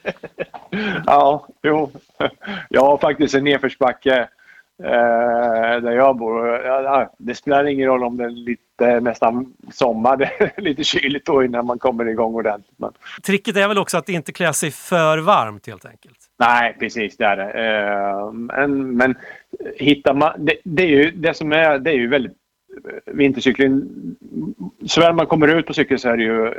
[1.07, 1.91] Ja, jo.
[2.69, 4.29] Jag har faktiskt en nedförsbacke
[4.83, 6.49] eh, där jag bor.
[6.49, 10.17] Ja, det spelar ingen roll om det är lite nästan sommar.
[10.17, 12.79] Det är lite kyligt då innan man kommer igång ordentligt.
[12.79, 16.19] Men, Tricket är väl också att inte klä sig för varmt helt enkelt.
[16.39, 17.53] nej, precis det är det.
[17.53, 19.15] Eh, men, men
[19.77, 20.33] hittar man...
[20.45, 22.37] Det, det, är ju, det som är, det är ju väldigt
[23.07, 23.83] vintercykling,
[24.87, 26.53] så väl man kommer ut på cykel så är det ju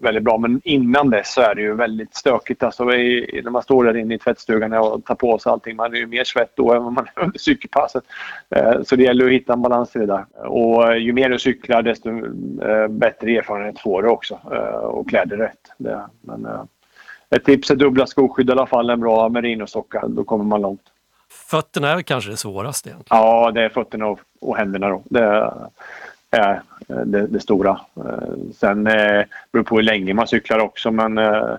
[0.00, 2.62] väldigt bra men innan dess så är det ju väldigt stökigt.
[2.62, 5.76] Alltså i, när man står där inne i tvättstugan och tar på sig allting.
[5.76, 8.04] Man är ju mer svett då än vad man är under cykelpasset.
[8.50, 10.48] Eh, Så det gäller att hitta en balans i det där.
[10.48, 12.08] Och ju mer du cyklar desto
[12.64, 15.72] eh, bättre erfarenhet får du också eh, och klä dig rätt.
[15.78, 16.62] Det, men, eh,
[17.30, 20.08] ett tips är dubbla skoskydd i alla fall, en bra merinosockar.
[20.08, 20.82] Då kommer man långt.
[21.50, 23.22] Fötterna är kanske det svåraste egentligen.
[23.22, 25.02] Ja, det är fötterna och, och händerna då.
[25.04, 25.22] Det
[26.30, 27.80] är eh, det, det stora.
[27.96, 31.56] Eh, Sen eh, beror på hur länge man cyklar också men eh,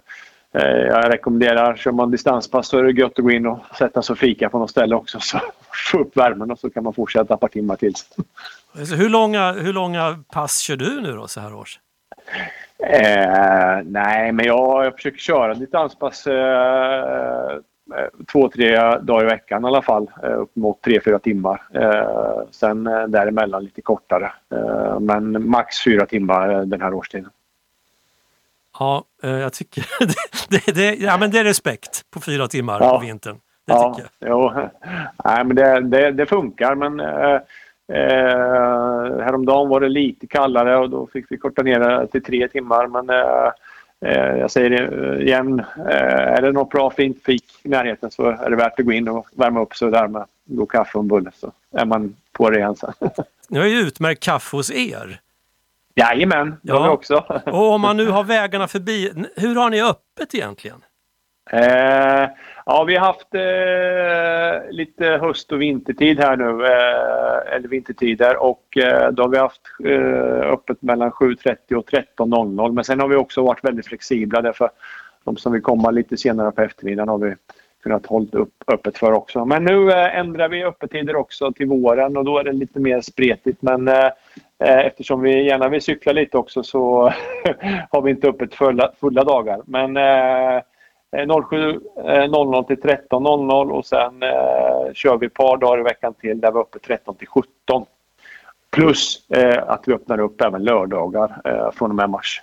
[0.54, 4.02] eh, jag rekommenderar, kör man distanspass så är det gött att gå in och sätta
[4.02, 5.40] sig och fika på något ställe också så
[5.92, 7.96] få upp värmen och så kan man fortsätta ett par timmar till.
[8.86, 11.80] Så hur, långa, hur långa pass kör du nu då så här års?
[12.84, 17.60] Eh, nej, men jag, jag försöker köra distanspass eh,
[18.32, 20.12] två, tre dagar i veckan i alla fall.
[20.24, 21.62] Eh, upp mot tre, fyra timmar.
[21.74, 24.32] Eh, sen eh, däremellan lite kortare.
[24.52, 27.30] Eh, men max fyra timmar eh, den här årstiden.
[28.80, 29.86] Ja, eh, jag tycker
[30.50, 33.00] det, det, ja, men det är respekt på fyra timmar Ja.
[33.00, 33.36] på vintern.
[33.68, 34.30] Det ja, tycker jag.
[34.30, 34.52] Jo,
[35.26, 37.40] nej, men det, det, det funkar men eh,
[37.98, 42.48] eh, häromdagen var det lite kallare och då fick vi korta ner det till tre
[42.48, 42.88] timmar.
[42.88, 43.52] Men eh, eh,
[44.02, 45.86] jag säger det igen, eh,
[46.36, 49.08] är det något bra fint fik i närheten så är det värt att gå in
[49.08, 52.50] och värma upp sig där med god kaffe och en bulle så är man på
[52.50, 52.94] det igen sen.
[53.50, 55.20] Ni har ju utmärkt kaffe hos er.
[55.96, 56.84] Jajamän, det har Ja.
[56.84, 57.42] vi också.
[57.46, 60.82] Och om man nu har vägarna förbi, hur har ni öppet egentligen?
[61.52, 62.30] Eh,
[62.66, 66.66] ja, vi har haft eh, lite höst och vintertid här nu.
[66.66, 68.44] Eh, eller vintertider.
[68.44, 72.72] Och eh, då har vi haft eh, öppet mellan 7.30 och 13.00.
[72.72, 74.70] Men sen har vi också varit väldigt flexibla därför
[75.24, 77.36] de som vill komma lite senare på eftermiddagen har vi
[77.84, 79.46] kunnat hålla upp öppet för också.
[79.46, 83.02] Men nu eh, ändrar vi öppettider också till våren och då är det lite mer
[83.02, 83.62] spretigt.
[83.62, 84.06] Men eh,
[84.64, 87.02] eh eftersom vi gärna vill cykla lite också så
[87.90, 89.62] har vi inte öppet fulla, fulla dagar.
[89.66, 90.62] Men Eh,
[91.12, 96.52] 07.00 till 13.00 och sen eh, kör vi ett par dagar i veckan till där
[96.52, 97.86] vi är uppe 13 till 17.
[98.72, 102.42] Plus eh, att vi öppnar upp även lördagar eh, från och med mars.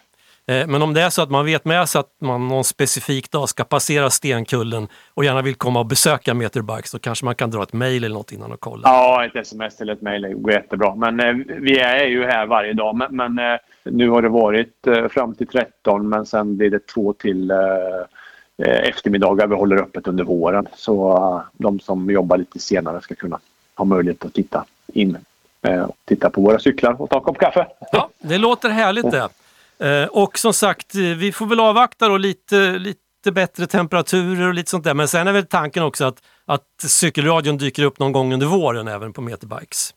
[0.48, 3.30] Eh, Men om det är så att man vet med sig att man någon specifik
[3.30, 7.50] dag ska passera Stenkullen och gärna vill komma och besöka Meterbikes, då kanske man kan
[7.50, 8.82] dra ett mejl eller något innan och kolla.
[8.84, 10.94] Ja, ett sms eller ett mejl går jättebra.
[10.94, 12.96] Men eh, vi är ju här varje dag.
[12.96, 16.86] Men, men eh, nu har det varit eh, fram till 13 men sen blir det
[16.86, 18.04] två till eh, eh,
[18.64, 20.68] eftermiddagar vi håller öppet under våren.
[20.76, 23.38] Så eh, de som jobbar lite senare ska kunna
[23.74, 25.18] ha möjlighet att titta in
[25.62, 27.66] eh, och titta på våra cyklar och ta en kopp kaffe.
[27.92, 29.28] Ja, det låter härligt det.
[29.78, 34.54] Eh, Och som sagt, eh, vi får väl avvakta då lite, lite bättre temperaturer och
[34.54, 34.94] lite sånt där.
[34.94, 38.88] Men sen är väl tanken också att, att cykelradion dyker upp någon gång under våren
[38.88, 39.94] även på Meterbikes.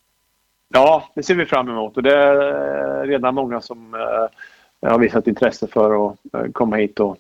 [0.74, 5.28] Ja, det ser vi fram emot och det är redan många som eh, har visat
[5.28, 7.18] intresse för att eh, komma hit och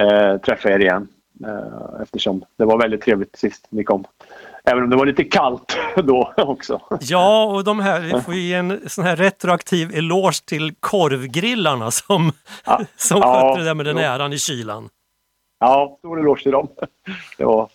[0.00, 1.08] eh, träffa er igen.
[1.46, 4.04] Eh, eftersom det var väldigt trevligt sist ni kom.
[4.64, 6.80] Även om det var lite kallt då också.
[7.00, 12.32] Ja, och de här, vi får ge en sån här retroaktiv eloge till korvgrillarna som,
[12.66, 12.80] Ja.
[12.96, 14.02] som Ja, skötte det där med den jo.
[14.02, 14.88] äran i kylan.
[15.60, 16.68] Ja, stor eloge till dem.
[17.38, 17.68] Det var,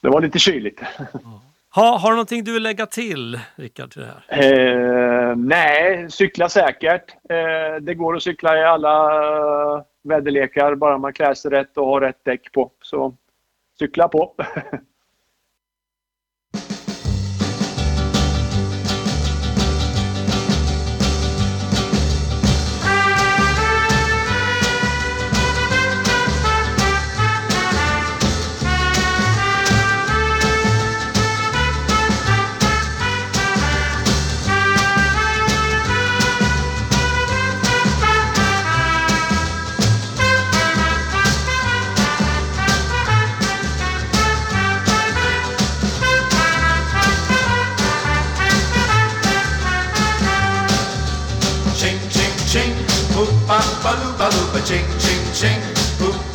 [0.00, 0.80] det var lite kyligt.
[1.74, 4.42] Ha, har du någonting du vill lägga till, Rickard, till det här?
[5.30, 7.10] Eh, nej, cykla säkert.
[7.28, 9.10] Eh, det går att cykla i alla
[10.02, 12.72] väderlekar bara man klär sig rätt och har rätt däck på.
[12.82, 13.16] Så
[13.78, 14.34] cykla på.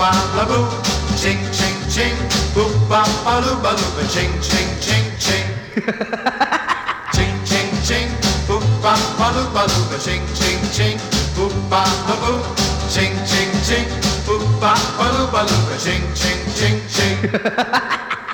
[0.05, 0.65] ba la boo.
[1.21, 2.17] Ching ching ching,
[2.53, 5.47] boop ba ba loo ba loo ba ching ching ching ching.
[7.15, 8.09] Ching ching ching,
[8.47, 10.99] boop ba ba loo ba loo ba ching ching ching,
[11.35, 12.35] boop ba la boo.
[12.93, 13.87] Ching ching ching,
[14.27, 16.77] boop ba ba loo ba loo ba ching ching ching.
[16.95, 18.21] Ching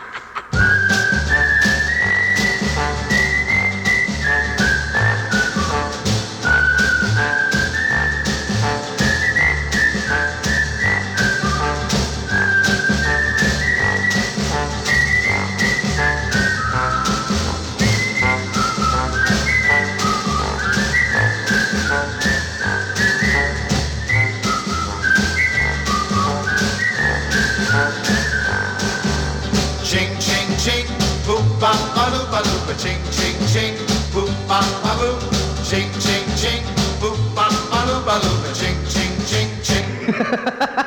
[32.72, 33.76] ba ching ching ching,
[34.14, 35.20] boop ba ba boo.
[35.68, 36.64] Ching ching ching,
[37.02, 39.50] boop ba ba loo ba loo ching ching ching.
[39.64, 40.78] Ching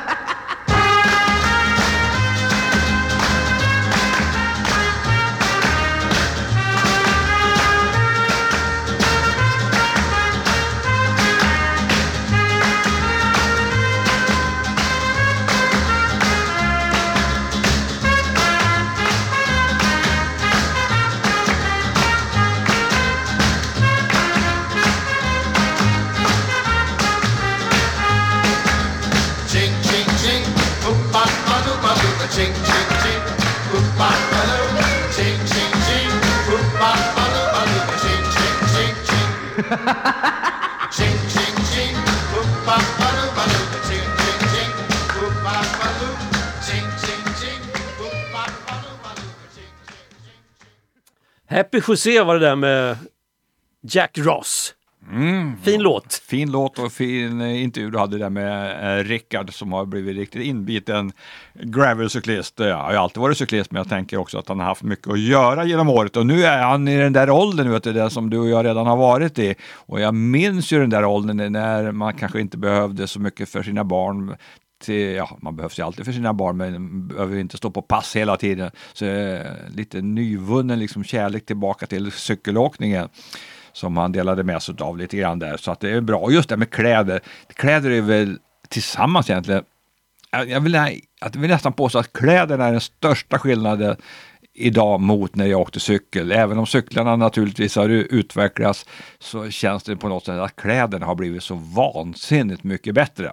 [51.87, 52.97] José var det där med
[53.81, 54.73] Jack Ross.
[55.63, 56.13] Fin låt.
[56.13, 60.17] Fin låt och fin eh, intervju du hade där med eh, Rickard som har blivit
[60.17, 61.11] riktigt inbiten
[61.53, 62.59] gravelcyklist.
[62.59, 65.19] Jag har alltid varit cyklist men jag tänker också att han har haft mycket att
[65.19, 68.29] göra genom året och nu är han i den där åldern, vet du, det som
[68.29, 69.55] du och jag redan har varit i.
[69.73, 73.63] Och jag minns ju den där åldern när man kanske inte behövde så mycket för
[73.63, 74.35] sina barn
[74.89, 77.81] Eh, ja, man behövs ju alltid för sina barn, men behöver ju inte stå på
[77.81, 78.71] pass hela tiden.
[78.93, 83.09] Så eh, lite nyvunnen liksom kärlek tillbaka till cykelåkningen
[83.73, 85.57] som han delade med sig av lite grann där.
[85.57, 86.19] Så att det är bra.
[86.19, 87.19] Och just det med kläder.
[87.53, 88.37] Kläder är väl
[88.69, 89.63] tillsammans egentligen.
[90.31, 90.73] Jag vill,
[91.21, 93.95] jag vill nästan påstå att kläderna är den största skillnaden
[94.53, 96.31] idag mot när jag åkte cykel.
[96.31, 98.85] Även om cyklarna naturligtvis har utvecklats
[99.19, 103.31] så känns det på något sätt att kläderna har blivit så vansinnigt mycket bättre.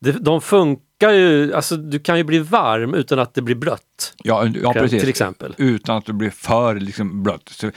[0.00, 4.14] Det, de funkar ju, alltså du kan ju bli varm utan att det blir blött.
[4.24, 5.04] Ja, ja Till precis.
[5.04, 5.54] exempel.
[5.58, 7.48] Utan att det blir för liksom, blött.
[7.48, 7.70] Så,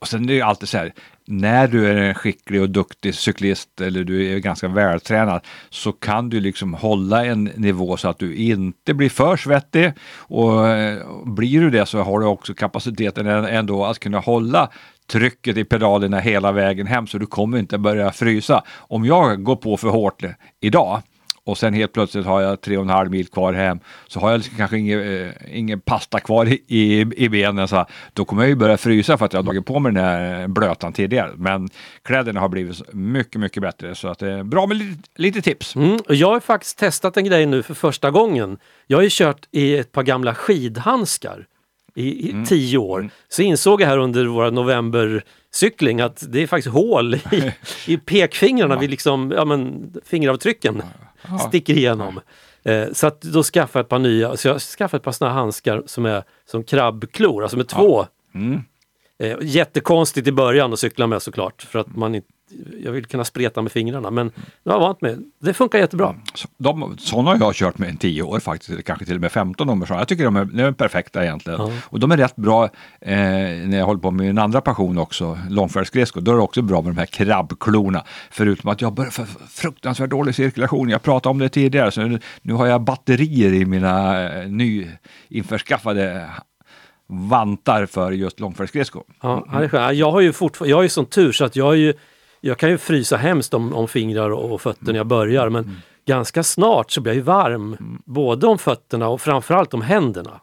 [0.00, 0.92] och sen är det ju alltid så här,
[1.26, 5.40] när du är en skicklig och duktig cyklist eller du är ganska vältränad
[5.70, 10.68] så kan du liksom hålla en nivå så att du inte blir för svettig och
[10.68, 14.70] eh, blir du det så har du också kapaciteten ändå att kunna hålla
[15.06, 18.62] trycket i pedalerna hela vägen hem så du kommer inte börja frysa.
[18.76, 20.24] Om jag går på för hårt
[20.60, 21.02] idag
[21.46, 24.30] och sen helt plötsligt har jag tre och en halv mil kvar hem så har
[24.30, 27.68] jag liksom kanske ingen, eh, ingen pasta kvar i, i, i benen.
[27.68, 30.04] Så då kommer jag ju börja frysa för att jag har dragit på mig den
[30.04, 31.30] här blötan tidigare.
[31.36, 31.68] Men
[32.02, 35.76] kläderna har blivit mycket, mycket bättre så att det är bra med lite, lite tips.
[35.76, 38.58] Mm, jag har faktiskt testat en grej nu för första gången.
[38.86, 41.46] Jag har ju kört i ett par gamla skidhandskar
[41.94, 43.10] i, i tio år.
[43.28, 47.52] Så insåg jag här under våra novembercykling att det är faktiskt hål i,
[47.86, 50.82] i pekfingrarna vid liksom, ja, men, fingeravtrycken
[51.48, 52.20] sticker igenom.
[52.64, 55.30] Eh, så att då skaffade jag ett par nya, så jag skaffade ett par såna
[55.30, 58.06] handskar som är som krabbklor, alltså med två.
[59.18, 62.28] Eh, jättekonstigt i början att cykla med såklart, för att man inte,
[62.84, 64.30] jag vill kunna spreta med fingrarna men
[64.62, 65.16] jag har vant mig.
[65.38, 66.14] Det funkar jättebra.
[66.34, 69.32] Så- De, sådana har jag kört med i 10 år faktiskt, kanske till och med
[69.32, 69.86] 15 år.
[69.88, 71.60] Jag tycker de är, de är perfekta egentligen.
[71.60, 71.70] Ja.
[71.84, 72.70] Och de är rätt bra eh,
[73.10, 76.20] när jag håller på med min andra passion också, långfärdsskridskor.
[76.20, 78.04] Då är det också bra med de här krabbklorna.
[78.30, 79.10] Förutom att jag har
[79.48, 80.88] fruktansvärt dålig cirkulation.
[80.88, 84.48] Jag pratade om det tidigare, så nu, nu har jag batterier i mina eh,
[85.30, 86.26] nyinförskaffade
[87.08, 89.02] vantar för just långfärdsskridskor.
[89.22, 89.92] Ja, det.
[89.92, 91.94] Jag har ju fortfarande, jag har ju sån tur så att jag, har ju,
[92.46, 96.42] jag kan ju frysa hemskt om, om fingrar och, fötter när jag börjar men ganska
[96.42, 100.40] snart så blir jag ju varm både om fötterna och framförallt om händerna.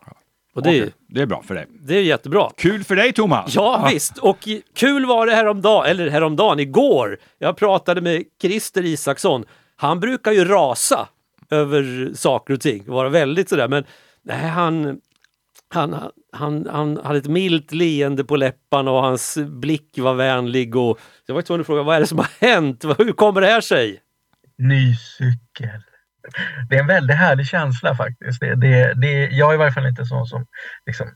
[0.56, 1.66] Och det, Okej, det är bra för dig.
[1.70, 2.50] det är jättebra.
[2.58, 3.56] Kul för dig Thomas!
[3.56, 7.18] Ja visst, och kul var det häromdagen, eller häromdagen, igår.
[7.40, 9.46] Jag pratade med Christer Isaksson.
[9.76, 11.08] Han brukar ju rasa
[11.50, 13.84] över saker och ting, vara väldigt sådär, men
[14.22, 15.00] nej, han,
[15.74, 20.76] han, han, han hade ett milt leende på läpparna och hans blick var vänlig.
[20.76, 22.86] Och jag var tvungen att fråga, vad är det som har hänt?
[22.98, 24.00] Hur kommer det här sig?
[24.58, 25.82] Ny cykel.
[26.70, 28.40] Det är en väldigt härlig känsla faktiskt.
[28.40, 30.46] Det, det, det, jag är i varje fall inte sån som
[30.86, 31.08] liksom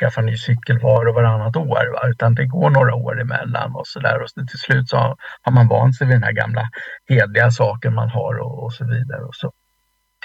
[0.00, 1.92] skaffar ny cykel var och varannat år.
[1.92, 2.08] Va?
[2.08, 4.22] Utan det går några år emellan och sådär.
[4.22, 6.70] Och så till slut så har, har man vant sig vid den här gamla
[7.08, 9.22] hedliga saken man har och, och så vidare.
[9.24, 9.52] Och så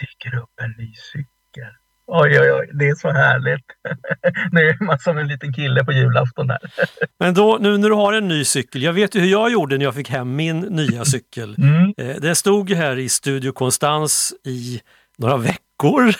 [0.01, 1.73] dyker upp en ny cykel.
[2.11, 3.65] Oj, oj, oj, det är så härligt.
[4.51, 6.57] nu är man som en liten kille på julafton där.
[7.19, 9.77] Men då, nu när du har en ny cykel, jag vet ju hur jag gjorde
[9.77, 11.55] när jag fick hem min nya cykel.
[11.57, 11.93] Mm.
[11.97, 14.81] Eh, Den stod ju här i Studio Konstans i
[15.17, 16.13] några veckor.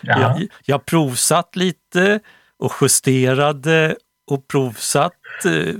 [0.00, 0.20] Ja.
[0.20, 2.20] Jag, jag provsatt lite
[2.58, 3.96] och justerade
[4.30, 5.12] och provsatt.
[5.44, 5.74] eh,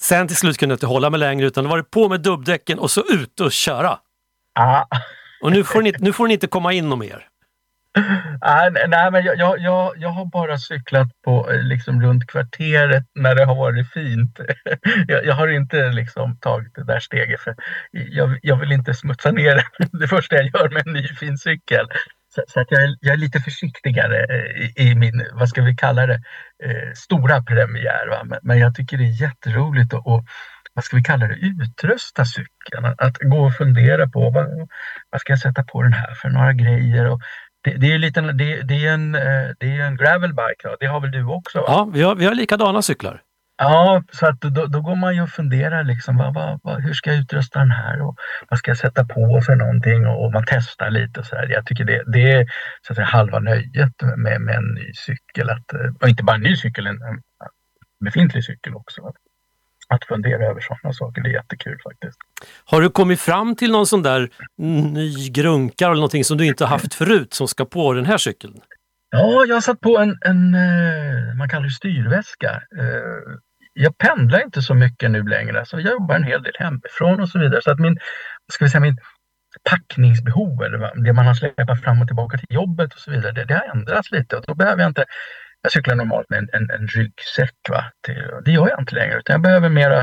[0.00, 2.20] Sen till slut kunde jag inte hålla mig längre utan då var det på med
[2.20, 3.98] dubbdäcken och så ut och köra.
[4.54, 4.88] Ja.
[5.42, 7.28] Och nu får ni, nu får ni inte komma in och mer.
[8.40, 13.34] Nej, nej, men jag, jag, jag, har bara cyklat på eh, liksom runt kvarteret när
[13.34, 14.40] det har varit fint.
[15.08, 17.54] Jag, jag har inte liksom tagit det där steget för
[17.90, 19.62] jag, jag vill inte smutsa ner
[20.00, 21.86] det första jag gör med en ny fin cykel.
[22.34, 25.62] Så, så att jag, är, jag är lite försiktigare eh, i, i min, vad ska
[25.62, 26.20] vi kalla det,
[26.64, 28.08] eh, stora premiär.
[28.10, 28.24] Va?
[28.24, 30.24] Men, men jag tycker det är jätteroligt att och,
[30.74, 32.84] vad ska vi kalla det, utrusta cykeln.
[32.84, 34.68] Att, att gå och fundera på vad,
[35.10, 37.10] vad ska jag sätta på den här för några grejer.
[37.10, 37.20] Och,
[37.66, 41.00] det, det, är lite, det, det, är en, eh, det är en gravelbike, det har
[41.00, 41.58] väl du också?
[41.58, 41.64] Va?
[41.68, 43.22] Ja, vi har, vi har likadana cyklar.
[43.58, 46.92] Ja, så att då, då går man ju och funderar liksom, vad, vad, vad, hur
[46.92, 48.16] ska jag utrusta den här och
[48.48, 51.48] vad ska jag sätta på för någonting och, och man testar lite och så här.
[51.48, 52.46] Jag tycker det, det är
[52.86, 56.36] så att säga, halva nöjet med, med en ny cykel, att, eh, och inte bara
[56.36, 57.22] en ny cykel, en, en
[58.04, 59.12] befintlig cykel också.
[59.88, 62.18] Att fundera över sådana saker, det är jättekul faktiskt.
[62.64, 64.30] Har du kommit fram till någon sån där
[64.92, 68.54] ny grunkar eller någonting som du inte haft förut som ska på den här cykeln?
[69.10, 72.50] Ja, jag har satt på en, en eh, man kallar det styrväska.
[72.50, 73.38] Eh,
[73.78, 77.28] Jag pendlar inte så mycket nu längre, så jag jobbar en hel del hemifrån och
[77.28, 77.62] så vidare.
[77.62, 77.98] Så att min,
[78.52, 78.98] ska vi säga, min
[79.70, 83.44] packningsbehov, eller det man har släpat fram och tillbaka till jobbet och så vidare, det,
[83.44, 84.36] det har ändrats lite.
[84.36, 85.04] Och då behöver jag inte,
[85.66, 87.54] jag cyklar normalt med en, en, en ryggsäck.
[87.68, 87.84] Va?
[88.06, 90.00] Det, det gör jag inte längre, utan jag behöver mera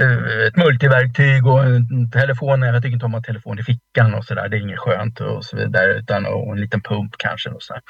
[0.00, 2.62] eh, ett multiverktyg och en telefon.
[2.62, 4.48] Jag tycker inte om att ha telefon i fickan och sådär.
[4.48, 5.94] Det är inget skönt och så vidare.
[5.94, 7.50] Utan, och en liten pump kanske.
[7.50, 7.82] Och så, där.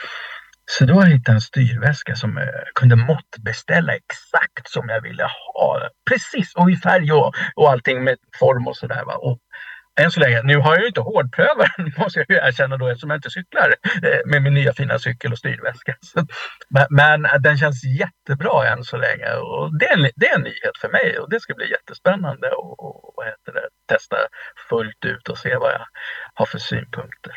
[0.71, 5.23] så då har jag hittat en styrväska som jag kunde måttbeställa exakt som jag ville
[5.23, 5.89] ha.
[6.11, 9.03] Precis, och i färg och, och allting med form och sådär.
[9.25, 9.39] Och
[10.01, 12.89] än så länge, nu har jag ju inte hårdprövat den, måste jag ju erkänna då
[12.89, 15.97] eftersom jag inte cyklar eh, med min nya fina cykel och styrväska.
[16.01, 16.27] Så,
[16.69, 20.37] men, men eh, den känns jättebra än så länge och det är, en- det är
[20.37, 24.17] en nyhet för mig och det ska bli jättespännande och, och vad heter det, testa
[24.69, 25.87] fullt ut och se vad jag
[26.35, 27.33] har för synpunkter.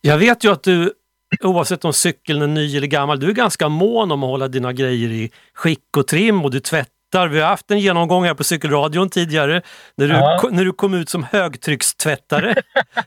[0.00, 0.92] Jag vet ju att du,
[1.40, 4.72] oavsett om cykeln är ny eller gammal, du är ganska mån om att hålla dina
[4.72, 7.28] grejer i skick och trim och du tvättar tvättar.
[7.28, 9.62] Vi har haft en genomgång här på cykelradion tidigare
[9.96, 10.48] när du, Ja.
[10.50, 12.54] när du kom ut som högtryckstvättare.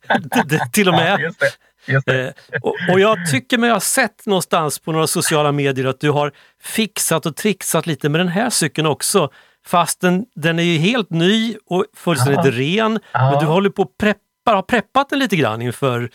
[0.74, 1.20] Till och Ja, med.
[1.20, 1.46] just det.
[1.94, 2.28] Just det.
[2.28, 6.10] Eh, och, och jag tycker mig ha sett någonstans på några sociala medier att du
[6.12, 6.32] har
[6.62, 9.30] fixat och trixat lite med den här cykeln också.
[9.66, 12.52] Fast den, den är ju helt ny och fullständigt Ja.
[12.52, 13.00] ren.
[13.12, 13.32] Ja.
[13.32, 16.10] Men du håller på att preppa, har preppat den lite grann inför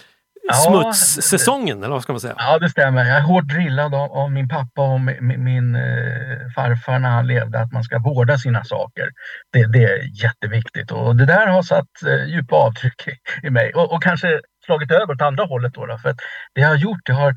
[0.48, 2.34] Ja, smutssäsongen, eller vad ska man säga?
[2.38, 3.04] Ja, det stämmer.
[3.04, 7.08] Jag är hårt drillad av, av min pappa och mi- mi- min eh, farfar när
[7.10, 9.10] han levde att man ska vårda sina saker.
[9.52, 13.72] Det, det är jätteviktigt och det där har satt eh, djupa avtryck i, i mig
[13.74, 15.74] och, och kanske slagit över åt andra hållet.
[15.74, 16.16] Då, då, för att
[16.54, 17.34] det jag har gjort, det, har,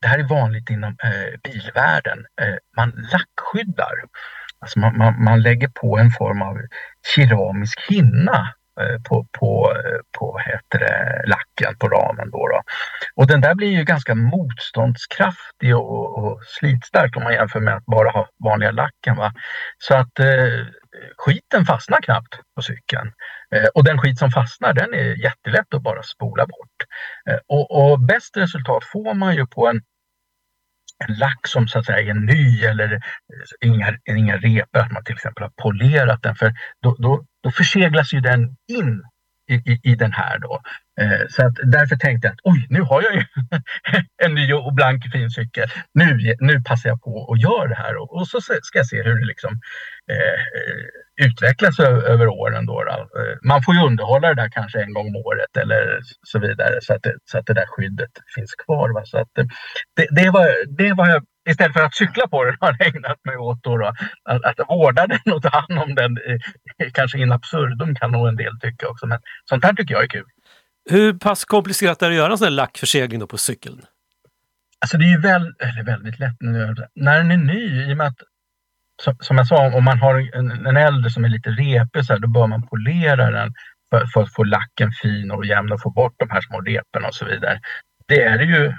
[0.00, 2.18] det här är vanligt inom eh, bilvärlden.
[2.40, 3.94] Eh, man lackskyddar.
[4.60, 6.56] Alltså man, man, man lägger på en form av
[7.16, 8.48] keramisk hinna
[8.80, 12.30] Eh, på, på, eh, på heter det, lacken på ramen.
[12.30, 12.62] Då, då.
[13.14, 17.86] Och den där blir ju ganska motståndskraftig och, och slitstark om man jämför med att
[17.86, 19.16] bara ha vanliga lacken.
[19.16, 19.32] Va?
[19.78, 20.66] Så att eh,
[21.16, 23.12] skiten fastnar knappt på cykeln.
[23.54, 26.78] Eh, och den skit som fastnar den är jättelätt att bara spola bort.
[27.30, 29.82] Eh, och, och bäst resultat får man ju på en
[31.04, 35.04] en lack som så att säga är ny eller eh, inga, inga repor, att man
[35.04, 36.36] till exempel har polerat den.
[36.36, 39.02] För då, då, då förseglas ju den in
[39.50, 40.60] i, i, i den här då.
[41.00, 43.24] Eh, så att därför tänkte jag att oj, nu har jag ju
[44.24, 45.68] en ny och blank fin cykel.
[45.94, 49.02] Nu, nu passar jag på och gör det här och, och så ska jag se
[49.02, 49.60] hur det liksom
[50.10, 52.66] eh, eh utvecklas över, över åren.
[52.66, 53.20] Då, då.
[53.20, 56.78] Eh, man får ju underhålla det där kanske en gång om året eller så vidare
[56.82, 58.90] så att det, så att det där skyddet finns kvar.
[58.94, 59.02] Va?
[59.04, 59.44] Så att, eh,
[59.96, 63.24] det, det, var, det var jag, istället för att cykla på den har jag ägnat
[63.24, 63.86] mig åt då, då,
[64.24, 66.16] att, att vårda den och ta hand om den.
[66.16, 69.18] Eh, Kanske in absurdum kan nog en del tycka också, men
[69.48, 70.26] sånt här tycker jag är kul.
[70.90, 73.82] Hur pass komplicerat är det att göra en sån här lackförsegling på cykeln?
[74.78, 76.74] Alltså det är ju väl, eller väldigt lätt nu.
[76.94, 78.18] När den är ny, i och med att
[79.02, 82.12] som, som jag sa, om man har en, en äldre som är lite repig så
[82.12, 83.54] här, då bör man polera den
[83.90, 87.08] för, för att få lacken fin och jämn och få bort de här små reporna
[87.08, 87.60] och så vidare.
[88.06, 88.72] Det är ju.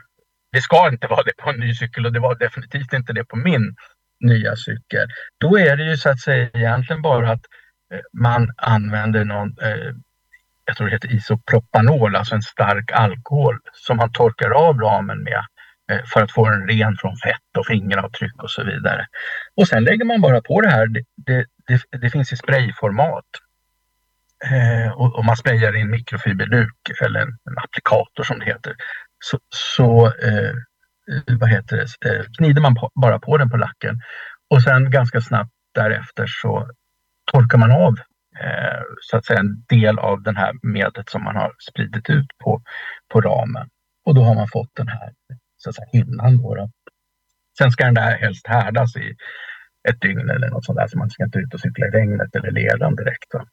[0.56, 3.26] Det ska inte vara det på en ny cykel och det var definitivt inte det
[3.26, 3.76] på min
[4.20, 5.08] nya cykel.
[5.38, 7.46] Då är det ju så att säga egentligen bara att
[7.94, 9.92] eh, man använder någon eh,
[10.66, 15.46] jag tror det heter isopropanol, alltså en stark alkohol som man torkar av ramen med
[15.92, 19.08] eh, för att få den ren från fett och fingeravtryck och så vidare.
[19.56, 20.88] Och sen lägger man bara på det här.
[20.88, 23.26] Det, det, det, det finns i sprayformat.
[24.44, 28.76] Eh, och, och man sprayar i en mikrofiberduk eller en, en applikator som det heter.
[29.20, 30.50] Så, så eh,
[31.12, 34.02] eh, vad heter det, eh, knider man på, bara på den på lacken
[34.50, 36.70] och sen ganska snabbt därefter så
[37.32, 37.96] torkar man av
[38.40, 42.28] eh, så att säga en del av den här medlet som man har spridit ut
[42.44, 42.62] på,
[43.14, 43.70] på ramen.
[44.06, 45.10] Och då har man fått den här
[45.58, 46.38] så att säga, hinnan.
[46.38, 46.70] Då, då.
[47.58, 49.16] Sen ska den där helst härdas i
[49.90, 52.36] ett dygn eller något sånt där så man ska inte ut och cykla i regnet
[52.36, 53.34] eller ledan direkt.
[53.34, 53.46] Va?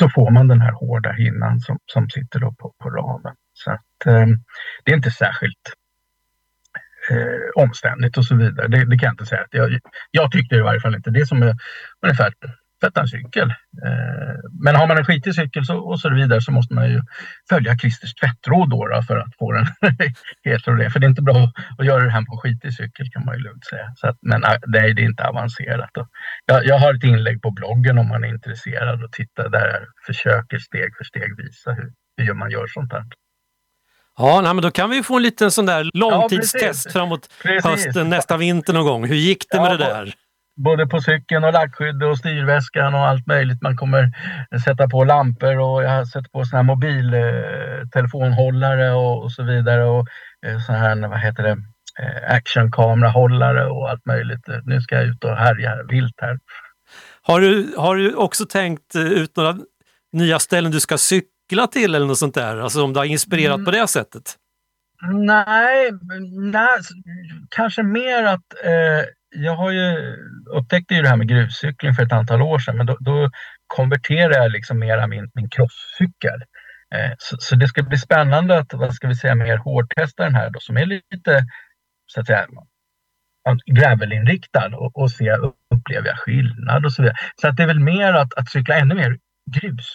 [0.00, 3.34] Så får man den här hårda hinnan som, som sitter då på, på ramen.
[3.52, 4.26] Så att, eh,
[4.84, 5.64] det är inte särskilt
[7.10, 8.68] eh, omständigt och så vidare.
[8.68, 9.40] Det, det kan jag inte säga.
[9.40, 9.80] Att jag,
[10.10, 11.10] jag tyckte i varje fall inte.
[11.10, 11.54] Det är som är
[12.02, 12.32] ungefär
[12.80, 13.50] tvätta en cykel.
[13.86, 17.02] Eh, men har man en skitig cykel så, och så vidare så måste man ju
[17.48, 19.66] följa Christers tvättråd då, för att få den
[20.44, 20.90] helt och det.
[20.90, 23.34] För det är inte bra att göra det här på en skitig cykel kan man
[23.36, 23.92] ju lugnt säga.
[23.96, 25.90] Så att, men äh, nej, det är inte avancerat.
[26.46, 29.82] Jag, jag har ett inlägg på bloggen om man är intresserad och titta där jag
[30.06, 33.04] försöker steg för steg visa hur, hur man gör sånt här.
[34.18, 36.92] Ja, nej, men då kan vi få en liten sån där långtidstest precis.
[36.92, 37.70] framåt Precis.
[37.70, 39.06] hösten, nästa vinter någon gång.
[39.06, 40.14] Hur gick det Ja, med det där?
[40.64, 43.62] Både på cykeln och lackskydd och styrväskan och allt möjligt.
[43.62, 44.12] Man kommer
[44.64, 49.84] sätta på lampor och jag har sett på såna här mobiltelefonhållare och, och så vidare
[49.84, 50.06] och
[50.46, 51.50] eh, så här, vad heter det,
[52.02, 54.44] eh, actionkamerahållare och allt möjligt.
[54.64, 56.38] Nu ska jag ut och härja vilt här.
[57.22, 59.56] Har du, har du också tänkt eh, ut några
[60.12, 62.56] nya ställen du ska cykla till eller något sånt där?
[62.56, 63.64] Alltså om det har inspirerat Mm.
[63.64, 64.36] på det sättet?
[65.12, 65.90] Nej,
[66.52, 66.78] nej
[67.48, 70.16] kanske mer att eh, jag har ju
[70.50, 73.30] upptäckte ju det här med gruscykling för ett antal år sedan men då, då
[73.66, 76.42] konverterade jag liksom mera min, min crosscykel.
[76.94, 80.34] Eh, så, så det ska bli spännande att, vad ska vi säga, mer hårdtesta den
[80.34, 81.46] här då som är lite
[82.06, 82.46] så att säga
[83.66, 85.30] gravelinriktad och, och se
[85.74, 87.16] upplever jag skillnad och så vidare.
[87.40, 89.18] Så att det är väl mer att, att cykla ännu mer
[89.50, 89.88] grus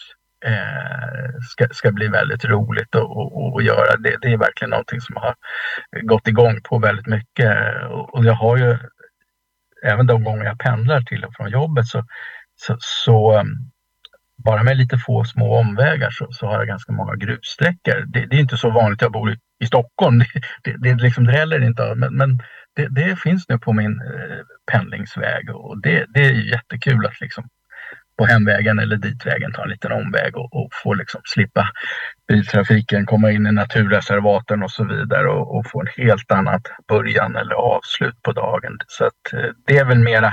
[0.44, 3.96] eh, ska, ska bli väldigt roligt att och, och göra.
[3.96, 5.34] Det, det är verkligen någonting som har
[6.02, 7.56] gått igång på väldigt mycket
[7.90, 8.78] och, och jag har ju
[9.82, 12.04] även de gånger jag pendlar till och från jobbet så,
[12.56, 13.70] så, så um,
[14.44, 18.04] bara med lite få små omvägar så, så har jag ganska många grussträckor.
[18.06, 20.18] Det, det är inte så vanligt, jag bor i, i Stockholm,
[20.64, 22.42] det, det, det liksom dräller inte av, men, men
[22.76, 27.48] det, det finns nu på min, eh, pendlingsväg och det, det är jättekul att liksom
[28.18, 31.68] på hemvägen eller ditvägen ta en liten omväg och, och få liksom slippa
[32.28, 37.36] biltrafiken, komma in i naturreservaten och så vidare och, och få en helt annat början
[37.36, 38.78] eller avslut på dagen.
[38.86, 40.32] Så att, eh, det är väl mera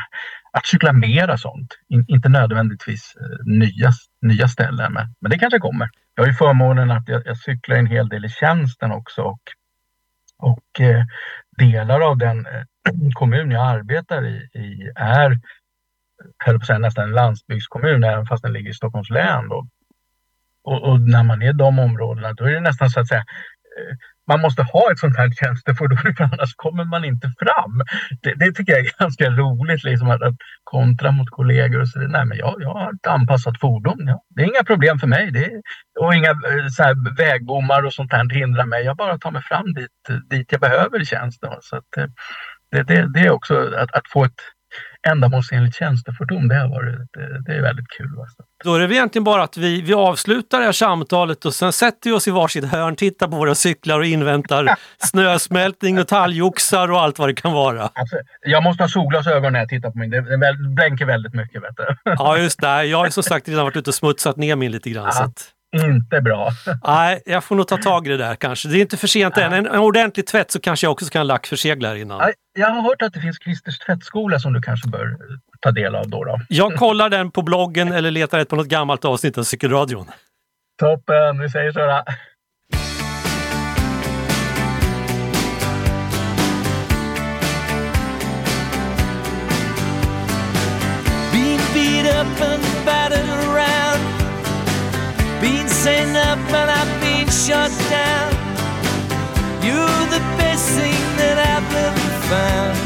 [0.54, 5.60] att cykla mera sånt, In, inte nödvändigtvis eh, nya, nya ställen, men, men det kanske
[5.60, 5.90] kommer.
[6.16, 9.42] Jag har ju förmånen att jag, jag cyklar en hel del i tjänsten också och,
[10.38, 11.04] och eh,
[11.58, 12.64] delar av den eh,
[13.14, 15.40] kommun jag arbetar i, i är
[16.46, 19.50] höll på att säga, nästan en landsbygdskommun även fast den ligger i Stockholms län.
[19.50, 19.68] Då.
[20.64, 23.20] Och, och, när man är i de områdena då är det nästan så att säga
[23.80, 23.96] eh,
[24.28, 27.82] man måste ha ett sånt här tjänstefordon för annars kommer man inte fram.
[28.22, 32.00] Det, det tycker jag är ganska roligt, liksom att, att kontra mot kollegor och så.
[32.00, 34.08] Nej, men jag, jag har ett anpassat fordon.
[34.08, 34.24] Ja.
[34.30, 35.32] Det är inga problem för mig.
[35.32, 35.62] Det är,
[36.00, 38.86] och inga eh, så här, vägbommar och sånt här hindrar mig.
[38.86, 41.54] Jag bara tar mig fram dit, dit jag behöver tjänsten.
[41.62, 42.06] Så att, eh,
[42.72, 44.42] det, det, det är också att, att få ett
[45.08, 46.48] ändamålsenligt tjänstefordon.
[46.48, 48.20] Det, har varit, det, det är väldigt kul.
[48.20, 48.44] Alltså.
[48.64, 52.10] Då är det egentligen bara att vi, vi avslutar det här samtalet och sen sätter
[52.10, 57.02] vi oss i varsitt hörn, tittar på våra cyklar och inväntar snösmältning och talgoxar och
[57.02, 57.82] allt vad det kan vara.
[57.94, 60.10] Alltså, jag måste ha solglasögon när jag tittar på min.
[60.10, 61.64] Det, det blänker väldigt mycket.
[61.64, 61.96] Vet du.
[62.04, 62.84] Ja, just det.
[62.84, 65.12] Jag har som sagt redan varit ute och smutsat ner min lite grann.
[65.16, 65.30] Ja.
[65.74, 66.50] Inte bra.
[66.88, 68.70] nej, jag får nog ta tag i det där kanske.
[68.70, 69.54] Det är inte för sent än.
[69.54, 72.18] En, en ordentlig tvätt så kanske jag också kan lackförsegla här innan.
[72.18, 75.18] Nej, Jag har hört att det finns Christers tvättskola som du kanske bör
[75.62, 76.24] ta del av då.
[76.24, 76.40] då.
[76.50, 80.06] Jag kollar den på bloggen eller letar rätt på något gammalt avsnitt av Cykelradion.
[80.80, 82.04] Toppen, vi säger så.
[91.32, 92.73] Being beat up
[95.84, 98.32] Sent up and I've been shut down.
[99.62, 102.78] You're the best thing that I've ever found.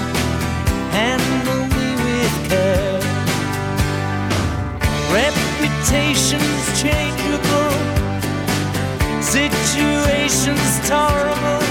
[0.98, 2.98] Handle me with care.
[5.14, 7.76] Reputation's changeable.
[9.22, 11.67] Situation's tolerable.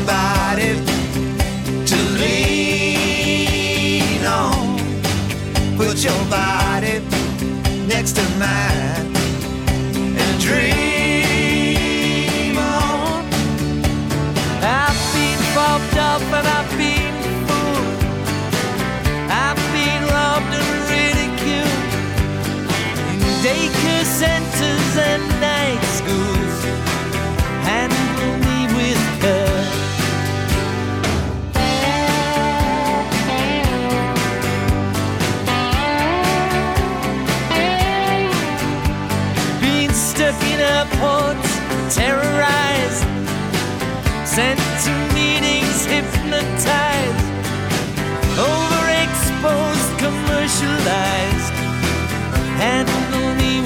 [0.00, 0.72] Somebody
[1.86, 3.44] to lean
[4.24, 4.78] on.
[5.76, 7.00] Put your body
[7.86, 9.14] next to mine
[10.22, 11.36] and dream
[12.56, 13.24] on.
[14.62, 17.14] I've been bobbed up and I've been
[17.46, 18.02] fooled.
[19.30, 21.92] I've been robbed and ridiculed
[23.12, 25.29] in daycare centers and
[41.02, 43.04] in terrorized
[44.26, 47.24] sent to meetings hypnotized,
[48.36, 51.52] overexposed, commercialized.
[52.60, 53.59] Handle me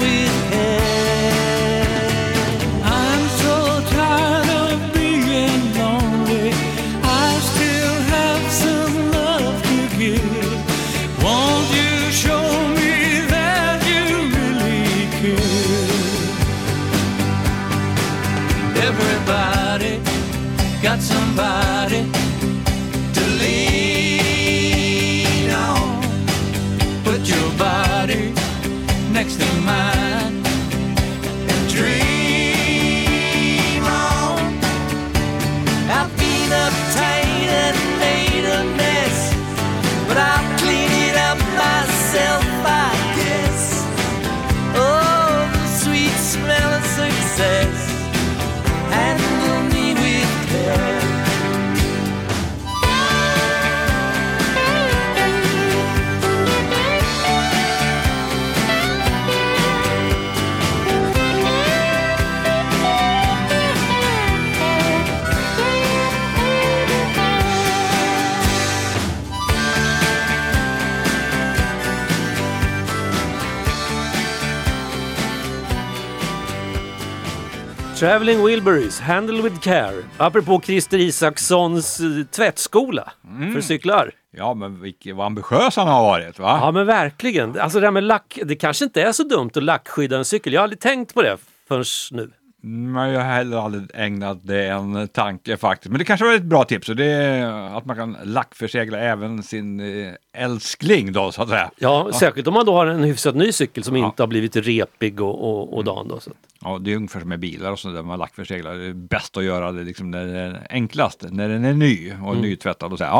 [77.99, 80.03] Traveling Wilburys, Handle with Care.
[80.17, 83.11] Apropå Christer Isakssons eh, tvättskola
[83.53, 84.11] för cyklar.
[84.31, 86.59] Ja, men vilken, vad ambitiös han har varit va?
[86.61, 87.59] Ja men verkligen.
[87.59, 90.53] Alltså det här med lack, det kanske inte är så dumt att lackskydda en cykel.
[90.53, 91.37] Jag har aldrig tänkt på det
[91.67, 92.31] förrän nu.
[92.67, 95.91] Men jag har heller aldrig ägnat det en tanke faktiskt.
[95.91, 96.89] Men det kanske var ett bra tips.
[96.89, 101.71] Och det är att man kan lackförsegla även sin eh, älskling då så att säga.
[101.77, 104.05] Ja, särskilt om man då har en hyfsat ny cykel som Ja.
[104.05, 106.07] inte har blivit repig och, och, och dan.
[106.07, 106.31] Då, så.
[106.61, 108.75] Ja, det är ungefär som med bilar och sånt där man lackförseglar.
[108.75, 112.13] Det är bäst att göra det liksom när det är enklast, när den är ny
[112.23, 113.11] och nytvättad och så här.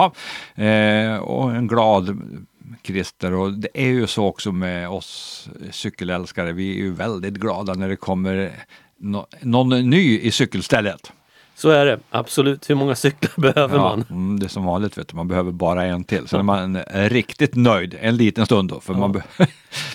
[0.56, 2.22] Ja, eh, och en glad
[2.84, 6.52] Christer och det är ju så också med oss cykelälskare.
[6.52, 8.52] Vi är ju väldigt glada när det kommer
[9.00, 11.12] nå- någon ny i cykelstället.
[11.58, 12.70] Så är det, absolut.
[12.70, 14.06] Hur många cyklar behöver Ja, man?
[14.10, 16.28] mm, det är som vanligt, vet du, man behöver bara en till.
[16.28, 19.24] Sen är man riktigt nöjd en liten stund då, för man, be-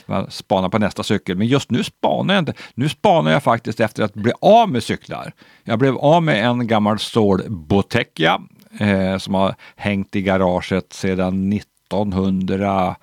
[0.06, 1.36] man spanar på nästa cykel.
[1.36, 2.54] Men just nu spanar jag inte.
[2.74, 5.32] Nu spanar jag faktiskt efter att bli av med cyklar.
[5.64, 8.40] Jag blev av med en gammal Sword Bottecchia
[8.80, 12.96] eh, som har hängt i garaget sedan 1900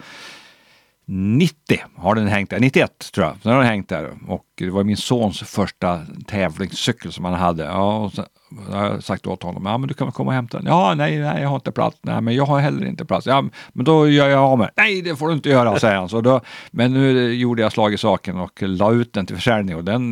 [1.09, 3.35] 90 har den hängt där, 91 tror jag.
[3.43, 7.63] Den har den hängt där och det var min sons första tävlingscykel som han hade.
[7.63, 8.23] Ja, och så
[8.69, 10.67] har jag sagt åt honom, ja men du kan väl komma och hämta den.
[10.67, 11.97] Ja, nej, nej, jag har inte plats.
[12.01, 13.25] Nej, men jag har heller inte plats.
[13.25, 13.43] Ja,
[13.73, 14.85] men då gör jag av med den.
[14.85, 16.09] Nej, det får du inte göra, säger han.
[16.09, 16.41] Så då,
[16.71, 20.11] men nu gjorde jag slag i saken och la ut den till försäljning och den,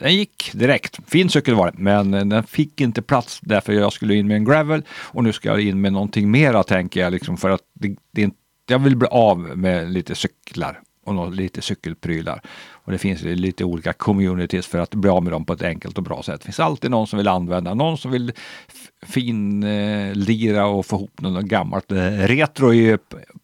[0.00, 0.98] den gick direkt.
[1.06, 4.44] Fin cykel var det, men den fick inte plats därför jag skulle in med en
[4.44, 7.96] gravel och nu ska jag in med någonting mera tänker jag liksom för att det,
[8.12, 8.38] det är inte
[8.70, 12.40] jag vill bli av med lite cyklar och lite cykelprylar.
[12.70, 15.98] Och det finns lite olika communities för att bli av med dem på ett enkelt
[15.98, 16.40] och bra sätt.
[16.40, 18.32] Det finns alltid någon som vill använda, någon som vill
[18.68, 21.92] f- fin eh, lira och få ihop något gammalt.
[21.92, 22.98] Eh, retro är ju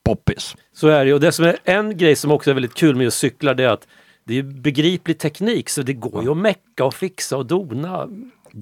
[0.04, 0.56] poppis.
[0.74, 1.14] Så är det.
[1.14, 3.64] Och det som är en grej som också är väldigt kul med att cykla det
[3.64, 3.86] är att
[4.24, 8.08] det är begriplig teknik så det går ju att mecka och fixa och dona.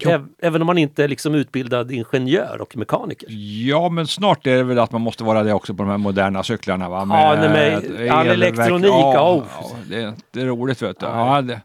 [0.01, 3.28] Äv- Även om man inte är liksom utbildad ingenjör och mekaniker.
[3.68, 5.99] Ja, men snart är det väl att man måste vara det också på de här
[5.99, 6.88] moderna cyklarna.
[6.88, 7.07] Va?
[7.11, 9.45] Ja, nej, eh, all elektronik, Ja, oh.
[9.61, 11.07] ja, det, det är roligt vet du.
[11.07, 11.61] Ja, det,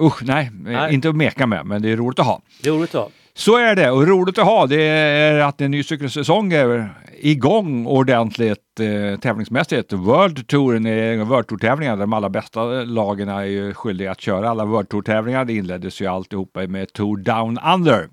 [0.00, 0.94] usch, nej, Nej.
[0.94, 2.40] inte att meka med, men det är roligt att ha.
[2.62, 3.08] Det är roligt att ha.
[3.34, 7.86] Så är det och roligt att ha det är att en ny cykelsäsong är igång
[7.86, 9.92] ordentligt eh, tävlingsmässigt.
[9.92, 11.96] World Touren är World Tour-tävlingar.
[11.96, 15.44] De allra bästa lagen är ju skyldiga att köra alla World Tour-tävlingar.
[15.44, 18.08] Det inleddes ju alltihopa med Tour Down Under.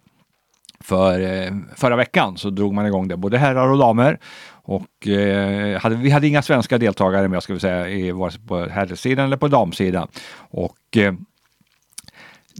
[0.81, 4.19] För eh, förra veckan så drog man igång det, både herrar och damer.
[4.51, 8.41] Och eh, hade, vi hade inga svenska deltagare med, ska vi säga, i, vare sig
[8.47, 10.07] på herrsidan eller på damsidan.
[10.37, 11.13] Och eh,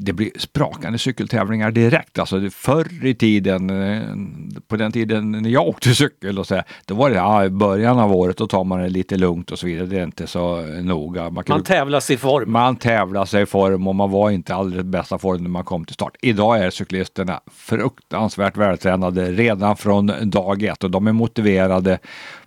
[0.02, 2.20] det blir sprakande cykeltävlingar direkt.
[2.20, 4.02] Alltså förr i tiden, eh,
[4.68, 7.50] på den tiden när jag åkte cykel, och så här, då var det ja, i
[7.50, 9.86] början av året, då tar man det lite lugnt och så vidare.
[9.86, 11.24] Det är inte så eh, noga.
[11.24, 12.52] Man, Man kunde- tävlas i form.
[12.52, 15.86] man tävlar sig i form och man var inte alldeles bästa form när man kom
[15.86, 16.16] till start.
[16.22, 22.00] Idag är cyklisterna fruktansvärt vältränade redan från dag ett och de är motiverade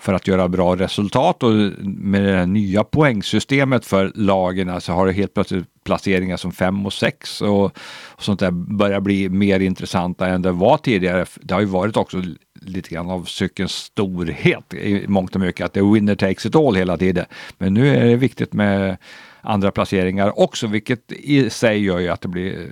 [0.03, 1.53] för att göra bra resultat och
[1.85, 6.93] med det nya poängsystemet för lagen så har det helt plötsligt placeringar som 5 och
[6.93, 7.65] 6 och,
[8.09, 11.27] och sånt där börjar bli mer intressanta än det var tidigare.
[11.41, 12.23] Det har ju varit också
[12.55, 16.57] lite grann av cykelns storhet i mångt och mycket, att det är winner takes it
[16.57, 17.25] all hela tiden.
[17.59, 18.97] Men nu är det viktigt med
[19.41, 22.69] andra placeringar också, vilket i sig gör ju att det blir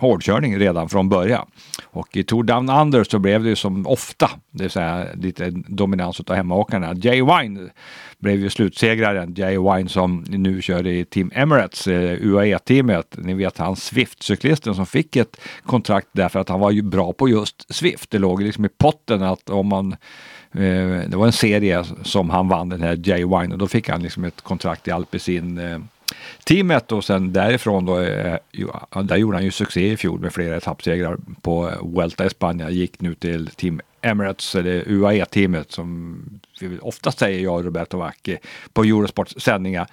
[0.00, 1.46] hårdkörning redan från början.
[1.84, 5.50] Och i Tour Down Under så blev det ju som ofta, det vill säga lite
[5.50, 6.94] dominans av hemmaåkarna.
[6.94, 7.70] Jay Wine
[8.18, 9.34] blev ju slutsegraren.
[9.34, 13.16] Jay Wine som nu kör i Team Emirates, eh, UAE-teamet.
[13.18, 17.28] Ni vet han Swift-cyklisten som fick ett kontrakt därför att han var ju bra på
[17.28, 18.10] just Swift.
[18.10, 19.92] Det låg liksom i potten att om man
[20.52, 23.88] eh, det var en serie som han vann den här Jay Wine och då fick
[23.88, 25.78] han liksom ett kontrakt i Alpecin eh,
[26.44, 28.36] teamet och sen därifrån då, eh,
[29.02, 32.30] där gjorde han ju succé i fjol med flera etappsegrar på eh, Vuelta i
[32.70, 36.16] Gick nu till Team Emirates, eller UAE-teamet som
[36.60, 38.38] vi oftast säger jag och Roberto Vacchi
[38.72, 39.86] på Eurosports sändningar.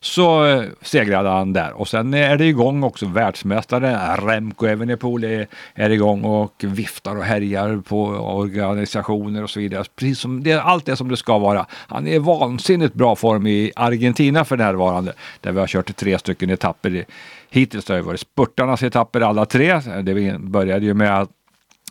[0.00, 3.06] Så eh, segrade han där och sen är det igång också.
[3.06, 8.02] Världsmästare Remco Evenepoel är, är igång och viftar och härjar på
[8.36, 9.84] organisationer och så vidare.
[9.96, 11.66] Precis som det, allt det som det ska vara.
[11.70, 16.18] Han är i vansinnigt bra form i Argentina för närvarande där vi har kört tre
[16.18, 17.04] stycken etapper.
[17.50, 19.80] Hittills har det varit spurtarnas etapper alla tre.
[20.02, 21.30] Det började ju med att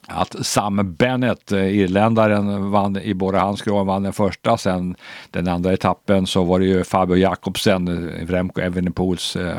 [0.10, 4.58] att Sam Bennett, eh, irländaren, vann i båda handskrov, vann den första.
[4.58, 4.96] Sen
[5.32, 9.58] den andra etappen så var det ju Fabio Jakobsen, eh, Remco Evenepoels eh,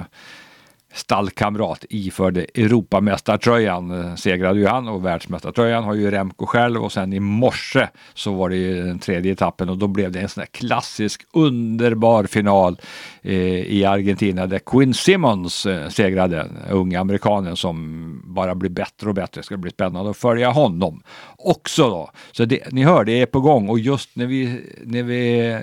[0.92, 3.90] stallkamrat iförde Europamästartröjan.
[3.90, 8.32] Eh, segrade ju han och världsmästartröjan har ju Remco själv och sen i morse så
[8.32, 12.24] var det ju den tredje etappen och då blev det en sån här klassisk underbar
[12.24, 12.80] final
[13.22, 19.14] eh, i Argentina där Quinn Simmons eh, segrade, unga amerikanen som bara blir bättre och
[19.14, 19.40] bättre.
[19.40, 21.02] Det ska bli spännande att följa honom
[21.36, 22.10] också då.
[22.32, 25.56] Så det, ni hör, det är på gång och just när vi, när vi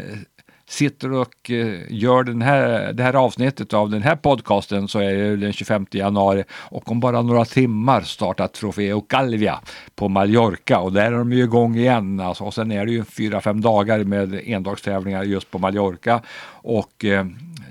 [0.70, 5.14] sitter och eh, gör den här, det här avsnittet av den här podcasten så är
[5.14, 9.60] det den 25 januari och om bara några timmar startar Trofeo Calvia
[9.96, 12.20] på Mallorca och där är de ju igång igen.
[12.20, 17.06] Alltså, och sen är det ju fyra, fem dagar med endagstävlingar just på Mallorca och
[17.06, 17.26] eh,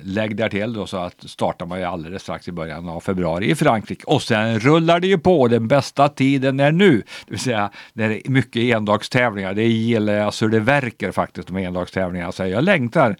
[0.06, 3.50] lägg där till då så att startar man ju alldeles strax i början av februari
[3.50, 5.48] i Frankrike och sen rullar det ju på.
[5.48, 9.54] Den bästa tiden är nu, det vill säga när det är mycket endagstävlingar.
[9.54, 12.30] Det gillar jag så det verkar faktiskt med endagstävlingar.
[12.30, 13.16] Så jag längtar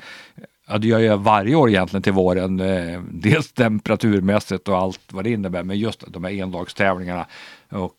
[0.69, 2.61] Ja, det gör jag varje år egentligen till våren.
[2.61, 7.27] Eh, dels temperaturmässigt och allt vad det innebär, men just de här endagstävlingarna
[7.69, 7.93] och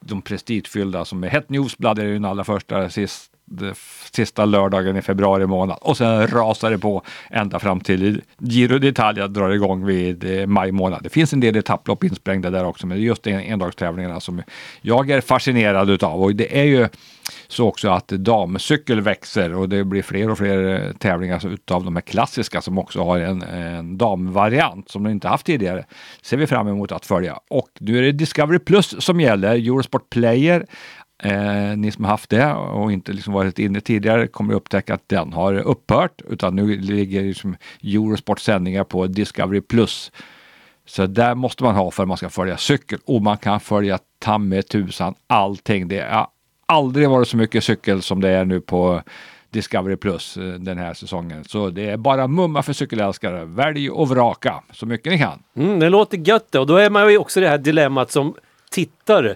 [0.00, 3.32] de prestigefyllda som är Het Newsblad är ju den allra första sist,
[4.10, 9.28] sista lördagen i februari månad och sen rasar det på ända fram till Giro d'Italia
[9.28, 11.02] drar igång vid eh, maj månad.
[11.02, 14.42] Det finns en del etapplopp insprängda där också, men det är just en, endagstävlingarna som
[14.80, 16.88] jag är fascinerad utav och det är ju
[17.48, 21.96] så också att damcykel växer och det blir fler och fler eh, tävlingar utav de
[21.96, 25.84] här klassiska som också har en, en damvariant som de inte haft tidigare.
[26.22, 27.38] Ser vi fram emot att följa.
[27.50, 29.54] Och nu är det Discovery Plus som gäller.
[29.54, 30.66] Eurosport Player
[31.22, 35.08] Eh, ni som har haft det och inte liksom varit inne tidigare kommer upptäcka att
[35.08, 40.12] den har upphört utan nu ligger liksom Eurosport sändningar på Discovery Plus.
[40.86, 43.98] Så där måste man ha för att man ska följa cykel och man kan följa
[44.18, 45.88] ta med tusan allting.
[45.88, 46.28] Det har
[46.66, 49.02] aldrig varit så mycket cykel som det är nu på
[49.50, 51.44] Discovery Plus eh, den här säsongen.
[51.44, 53.44] Så det är bara mumma för cykelälskare.
[53.44, 55.42] Välj och vraka så mycket ni kan.
[55.56, 56.58] Mm, det låter gött det.
[56.58, 58.34] och då är man ju också i det här dilemmat som
[58.70, 59.34] tittare.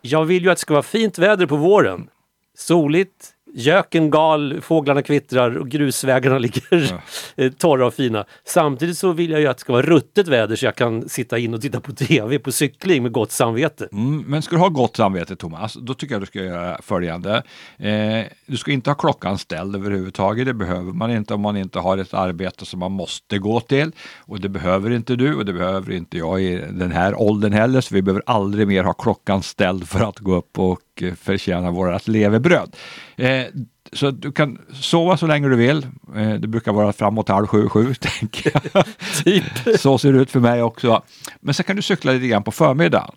[0.00, 2.10] Jag vill ju att det ska vara fint väder på våren.
[2.54, 7.00] Soligt, göken gal, fåglarna kvittrar och grusvägarna ligger
[7.36, 8.24] eh, torra och fina.
[8.44, 11.38] Samtidigt så vill jag ju att det ska vara ruttet väder så jag kan sitta
[11.38, 13.88] in och titta på TV på cykling med gott samvete.
[13.92, 17.42] Mm, men ska du ha gott samvete Thomas, då tycker jag du ska göra följande.
[17.78, 20.46] Eh, du ska inte ha klockan ställd överhuvudtaget.
[20.46, 23.92] Det behöver man inte om man inte har ett arbete som man måste gå till.
[24.18, 27.80] Och det behöver inte du och det behöver inte jag i den här åldern heller.
[27.80, 31.70] Så vi behöver aldrig mer ha klockan ställd för att gå upp och eh, förtjäna
[31.70, 32.76] vårat levebröd.
[33.16, 33.44] Eh,
[33.92, 35.86] så du kan sova så länge du vill.
[36.16, 38.84] Eh, det brukar vara framåt halv sju, sju, tänker jag.
[39.24, 39.80] Typ.
[39.80, 41.02] Så ser det ut för mig också.
[41.40, 43.14] Men sen kan du cykla lite grann på förmiddagen.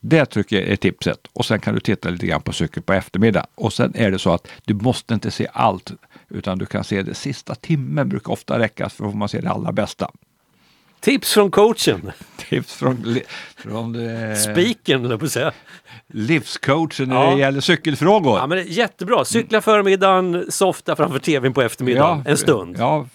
[0.00, 1.18] Det tycker jag är tipset.
[1.32, 3.46] Och sen kan du titta lite grann på cykel på eftermiddagen.
[3.54, 5.92] Och sen är det så att du måste inte se allt,
[6.28, 9.50] utan du kan se det sista timmen brukar ofta räcka för att man se det
[9.50, 10.10] allra bästa.
[11.00, 13.20] Tips från coachen, Tips från,
[13.56, 13.94] från
[14.30, 15.52] eh, spiken höll jag på att säga.
[16.06, 17.30] livscoachen när Ja.
[17.34, 18.38] det gäller cykelfrågor.
[18.38, 22.76] Ja, men jättebra, cykla förmiddagen, softa framför tvtvn på eftermiddagen en stund.
[22.78, 23.06] Ja,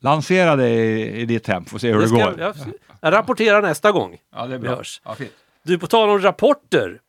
[0.00, 2.40] lansera det i, i ditt hem, får se hur det, Det ska- går.
[2.40, 2.54] jag,
[3.00, 4.16] jag rapporterar nästa gång.
[4.34, 4.82] Ja, det är bra.
[5.04, 5.30] Ja, fint.
[5.64, 7.00] Du, på tal om rapporter.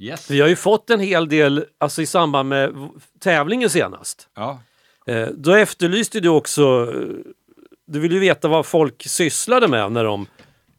[0.00, 0.30] Yes.
[0.30, 2.88] Vi har ju fått en hel del alltså i samband med
[3.20, 4.28] tävlingen senast.
[4.36, 4.60] Ja.
[5.06, 7.00] Eh, då efterlyste du också, eh,
[7.88, 10.26] du ville ju veta vad folk sysslade med när de,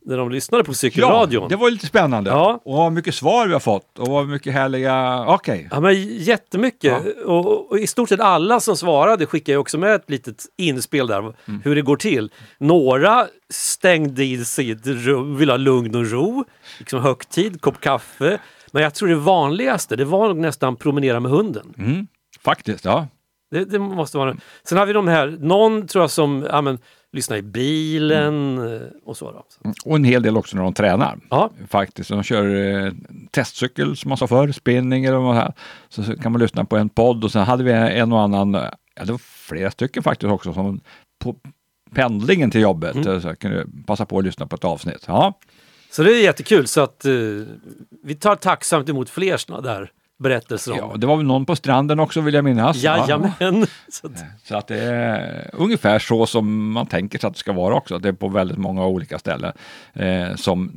[0.06, 1.50] när de lyssnade på ja, cykelradion.
[1.50, 2.30] det var lite spännande.
[2.30, 2.62] Ja.
[2.66, 5.26] Och vad mycket svar vi har fått och vad mycket härliga...
[5.28, 5.68] Okej.
[5.72, 7.24] Ja, men jättemycket.
[7.26, 11.08] Och, och i stort sett alla som svarade skickade ju också med ett litet inspel
[11.08, 11.62] där, Mm.
[11.64, 12.32] hur det går till.
[12.58, 16.46] Några stängde i sitt rum, vill ha lugn och ro,
[16.80, 18.40] liksom högtid, kopp kaffe.
[18.72, 21.74] Men jag tror det vanligaste, det var nog nästan promenera med hunden.
[21.78, 22.08] Mm.
[22.44, 23.08] Faktiskt, ja.
[23.52, 26.78] Det, det måste vara Sen har vi de här, någon tror jag som ja, men,
[27.14, 28.74] lyssnar i bilen Mm.
[28.74, 29.32] eh, och så.
[29.32, 29.46] Då.
[29.50, 29.90] Så.
[29.90, 31.20] Och en hel del också när de tränar.
[31.30, 31.50] Ja.
[31.68, 32.10] Faktiskt.
[32.10, 32.46] De kör
[32.86, 32.92] eh,
[33.32, 35.54] testcykel som man sa förr, spinning eller vad här.
[35.90, 38.56] Så, så kan man lyssna på en podd och sen hade vi en och annan,
[38.56, 38.62] eh,
[38.96, 40.80] ja det var flera stycken faktiskt också, som
[41.24, 41.36] på
[41.96, 43.22] pendlingen till jobbet Mm.
[43.22, 45.04] så jag kunde passa på att lyssna på ett avsnitt.
[45.08, 45.40] Ja,
[45.92, 47.12] så det är jättekul så att eh,
[48.04, 50.78] vi tar tacksamt emot fler sådana där berättelser om.
[50.78, 52.78] ja det var väl någon på stranden också vill jag minnas.
[52.78, 53.32] Jajamän.
[53.90, 54.14] Så att,
[54.44, 57.98] Så att det är ungefär så som man tänker sig att det ska vara också.
[58.00, 59.54] Det är på väldigt många olika ställen
[59.94, 60.72] eh, som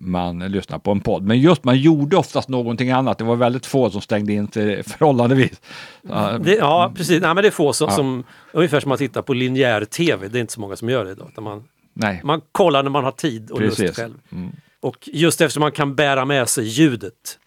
[0.00, 1.22] man lyssnar på en podd.
[1.22, 3.18] Men just man gjorde oftast någonting annat.
[3.18, 5.60] Det var väldigt få som stängde in sig förhållandevis.
[6.08, 7.20] Så, det, ja, precis.
[7.22, 7.96] Nej, men det är få som, Ja.
[7.96, 10.28] som ungefär som att titta på linjär tv.
[10.28, 11.30] Det är inte så många som gör det idag.
[11.40, 11.64] Man,
[11.94, 13.96] nej, man kollar när man har tid och lust precis.
[13.96, 14.14] själv.
[14.32, 17.38] Mm, Och just eftersom man kan bära med sig ljudet.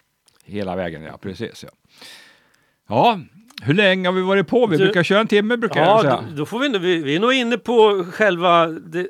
[0.46, 1.64] Hela vägen, ja precis.
[1.64, 1.70] Ja.
[2.88, 3.20] ja,
[3.62, 4.66] hur länge har vi varit på?
[4.66, 6.24] Vi Du- brukar köra en timme brukar jag Ja, säga.
[6.30, 9.08] då- då får vi, vi, vi är nog inne på själva det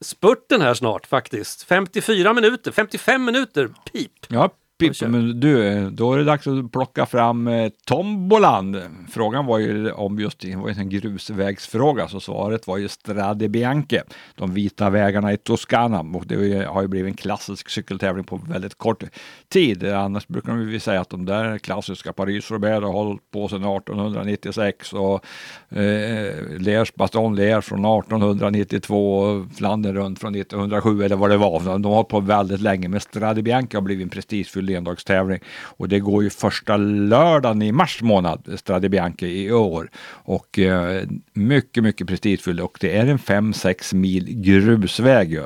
[0.00, 1.62] spurten här snart faktiskt.
[1.62, 4.12] 54 minuter, 55 minuter, pip.
[4.28, 4.50] Ja,
[4.80, 8.82] Pippi, men du, då är det dags att plocka fram eh, tombolan.
[9.10, 14.02] Frågan var ju om just det var en grusvägsfråga, så svaret var ju Strade Bianche,
[14.34, 16.00] de vita vägarna i Toscana.
[16.00, 19.04] Och det har ju blivit en klassisk cykeltävling på väldigt kort
[19.48, 19.84] tid.
[19.84, 25.24] Annars brukar vi säga att de där klassiska Paris-Roubaix har hållit på sedan 1896 och
[25.68, 31.60] eh, Liège Baston Liège från 1892 och Flandern runt från 1907 eller vad det var.
[31.60, 35.88] De har hållit på väldigt länge, men Strade Bianca har blivit en prestigefylld endagstävling och
[35.88, 39.90] det går ju första lördagen i mars månad, Strade Bianca i år.
[40.08, 41.02] Och eh,
[41.32, 45.44] mycket, mycket prestigefylld och det är en 5-6 mil grusväg ju.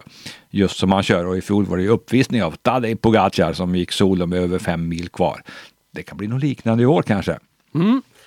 [0.50, 3.92] Just som man kör och i fjol var det uppvisning av Tadej Pogacar som gick
[3.92, 5.42] solo med över 5 mil kvar.
[5.90, 7.38] Det kan bli något liknande i år kanske.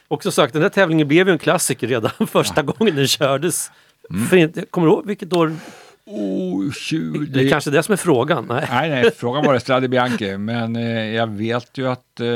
[0.07, 3.71] Också sagt, den här tävlingen blev ju en klassiker redan första gången den kördes.
[4.09, 4.27] Mm.
[4.27, 5.55] För kommer du ihåg vilket år?
[6.09, 7.19] Oh, 20...
[7.25, 8.45] Det är kanske det som är frågan.
[8.49, 8.65] Nej.
[8.71, 12.19] Nej, nej, frågan var det Strade Bianche, men eh, jag vet ju att...
[12.19, 12.27] Eh,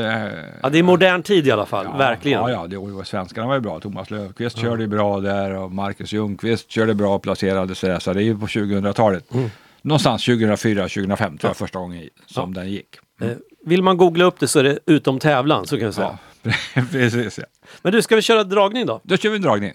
[0.64, 2.40] Ja, det är modern tid i alla fall, verkligen.
[2.42, 3.80] Ja, ja, det var, svenskarna var ju bra.
[3.80, 8.00] Thomas Löfqvist körde ju bra där och Marcus Ljungqvist körde bra och placerade sig där.
[8.00, 9.34] Så det är ju på 2000-talet.
[9.34, 9.50] Mm.
[9.82, 12.88] Någonstans 2004-2005 tror jag första gången som den gick.
[13.22, 13.28] Eh,
[13.66, 16.18] Vill man googla upp det så är det utom tävlan, så kan jag säga.
[16.44, 16.52] Ja,
[16.92, 17.38] precis.
[17.38, 17.46] Ja.
[17.82, 19.02] Men du, ska vi köra dragning då?
[19.04, 19.74] Då kör vi en dragning.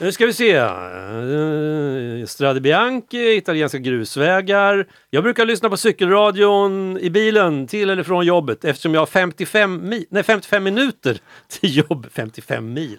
[0.00, 0.60] Nu ska vi se.
[0.60, 4.86] Uh, Strade Bianchi, italienska grusvägar.
[5.10, 9.92] Jag brukar lyssna på cykelradion i bilen till eller från jobbet eftersom jag har 55,
[9.92, 12.06] mi- nej, 55 minuter till jobb.
[12.12, 12.98] 55 mil.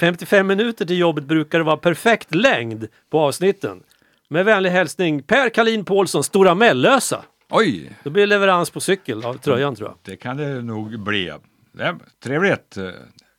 [0.00, 3.82] 55 minuter till jobbet brukar det vara perfekt längd på avsnitten.
[4.28, 7.24] Med vänlig hälsning Per Kalin Paulsson, Stora Mellösa.
[7.50, 9.96] Oj, Då blir det leverans på cykel av tröjan tror jag.
[10.02, 11.32] det kan det nog bli.
[11.72, 12.76] Det trevligt.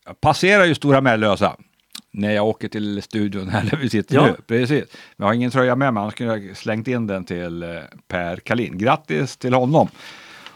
[0.05, 1.55] Jag passerar ju Stora Mellösa
[2.11, 4.25] när jag åker till studion här där vi sitter Ja.
[4.25, 4.35] nu.
[4.47, 4.83] Precis.
[5.15, 7.69] Jag har ingen tröja med mig, annars kunde jag slängt in den till eh,
[8.07, 8.77] Per Kalin.
[8.77, 9.87] Grattis till honom!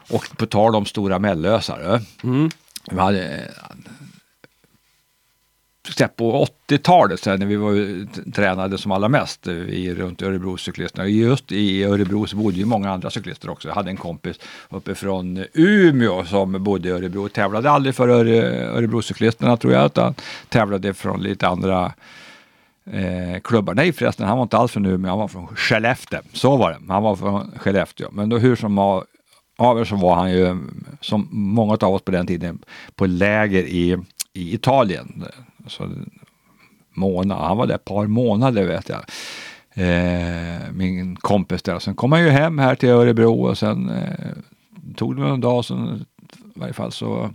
[0.10, 1.78] Och på tal om Stora Mellösa.
[2.24, 2.49] du.
[2.91, 3.41] Vi hade, eh,
[6.15, 11.07] på 80-talet när vi var, tränade som allra mest eh, i, runt Örebro cyklisterna.
[11.07, 13.67] Just i Örebro så bodde ju många andra cyklister också.
[13.67, 17.29] Jag hade en kompis uppifrån Umeå som bodde i Örebro.
[17.29, 20.15] Tävlade aldrig för Öre, Örebrocyklisterna tror jag, utan
[20.49, 21.93] tävlade från lite andra
[22.91, 23.73] eh, klubbar.
[23.73, 26.19] Nej förresten, han var inte alls från Umeå, han var från Skellefteå.
[26.33, 28.09] Så var det, han var från Skellefteå.
[28.11, 29.03] Men då hur som av,
[29.57, 30.57] av er så var han ju,
[31.01, 32.59] som många av oss på den tiden,
[32.95, 33.97] på läger i,
[34.33, 35.25] i Italien.
[35.68, 35.89] Så,
[36.93, 39.05] månad, han var där ett par månader vet jag.
[39.74, 41.80] Eh, min kompis där.
[41.80, 44.30] Sen kom han ju hem här till Örebro och sen eh,
[44.95, 46.05] tog det någon dag, sen,
[46.55, 47.32] i varje fall så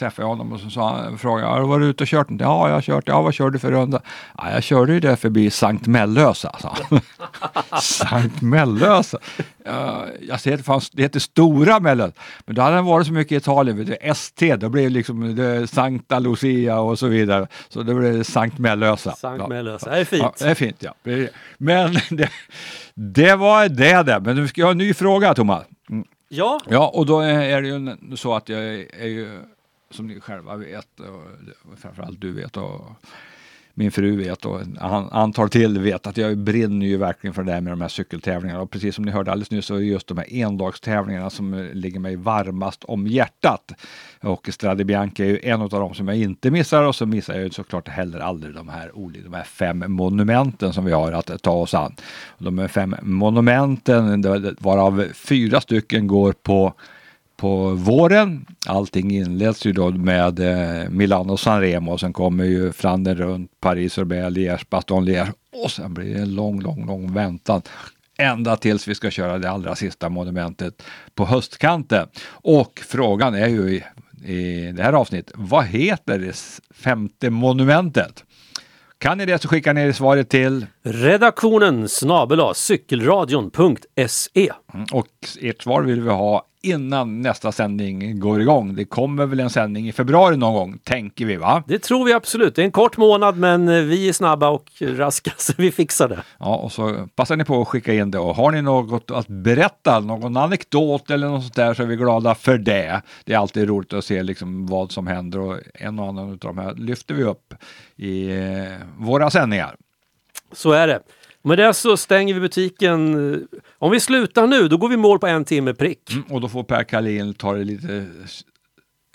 [0.00, 2.30] träffade jag honom och så sa han, frågade jag, har du varit ute och kört?
[2.30, 3.08] inte?" Ja, jag har kört.
[3.08, 4.00] Ja, vad körde du för runda?
[4.38, 7.00] Ja, jag körde ju där förbi Sankt Mellösa, sa han.
[7.80, 9.18] Sankt Mellösa?
[9.64, 12.12] Ja, jag ser att det, fanns, det heter Stora Mellösa.
[12.46, 14.90] Men då hade han varit så mycket i Italien, vet du, ST, då blev det
[14.90, 17.46] liksom det, Sankta Lucia och så vidare.
[17.68, 19.12] Så då blev det Sankt Mellösa.
[19.12, 19.48] Sankt.
[19.48, 20.22] Mellösa, det är fint.
[20.22, 20.94] Ja, det är fint, ja.
[21.58, 22.30] Men det,
[22.94, 24.20] det var det där.
[24.20, 25.64] Men nu ska jag ha en ny fråga, Thomas.
[25.90, 26.04] Mm.
[26.28, 28.60] Ja, Ja, och då är det ju så att jag
[28.98, 29.40] är ju,
[29.90, 32.80] som ni själva vet, och framförallt du vet och
[33.74, 34.68] min fru vet och ett
[35.10, 38.60] antal till vet att jag brinner ju verkligen för det här med de här cykeltävlingarna.
[38.60, 41.70] Och precis som ni hörde alldeles nyss så är det just de här endagstävlingarna som
[41.72, 43.72] ligger mig varmast om hjärtat.
[44.20, 47.34] Och Strade Bianca är ju en av dem som jag inte missar och så missar
[47.34, 48.90] jag ju såklart heller aldrig de här,
[49.24, 51.94] de här fem monumenten som vi har att ta oss an.
[52.38, 54.22] De här fem monumenten,
[54.58, 56.74] varav fyra stycken går på
[57.40, 58.46] på våren.
[58.66, 63.98] Allting inleds ju då med eh, Milano Sanremo och sen kommer ju Flandern runt, Paris
[63.98, 65.32] Roubaix, Liège, Baston Liège
[65.64, 67.62] och sen blir det en lång, lång, lång väntan.
[68.18, 70.82] Ända tills vi ska köra det allra sista monumentet
[71.14, 72.08] på höstkanten.
[72.30, 73.84] Och frågan är ju i,
[74.32, 78.24] i det här avsnittet, vad heter det femte monumentet?
[78.98, 84.52] Kan ni det så skickar ni svaret till redaktionen snabel-a cykelradion.se.
[84.74, 85.06] Mm, Och
[85.40, 88.74] ert svar vill vi ha innan nästa sändning går igång.
[88.74, 91.62] Det kommer väl en sändning i februari någon gång, tänker vi va?
[91.66, 92.54] Det tror vi absolut.
[92.54, 96.08] Det är en kort månad men eh, vi är snabba och raska så vi fixar
[96.08, 96.22] det.
[96.38, 98.18] Ja, och så passar ni på att skicka in det.
[98.18, 101.96] Och har ni något att berätta, någon anekdot eller något sånt där så är vi
[101.96, 103.02] glada för det.
[103.24, 106.38] Det är alltid roligt att se liksom vad som händer och en och annan av
[106.38, 107.54] de här lyfter vi upp
[107.96, 109.76] i eh, våra sändningar.
[110.52, 111.00] Så är det.
[111.42, 113.48] Med det så stänger vi butiken.
[113.78, 116.12] Om vi slutar nu, då går vi mål på en timme prick.
[116.12, 118.06] Mm, och då får Per Kalin ta det lite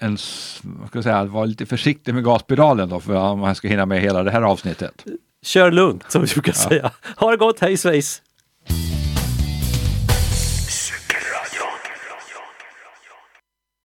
[0.01, 0.17] en,
[0.63, 3.86] vad ska jag säga, vara lite försiktig med gaspedalen då för att man ska hinna
[3.86, 5.05] med hela det här avsnittet.
[5.41, 6.91] Kör lugnt som vi brukar säga.
[7.17, 8.21] Ha det gott, hej svejs!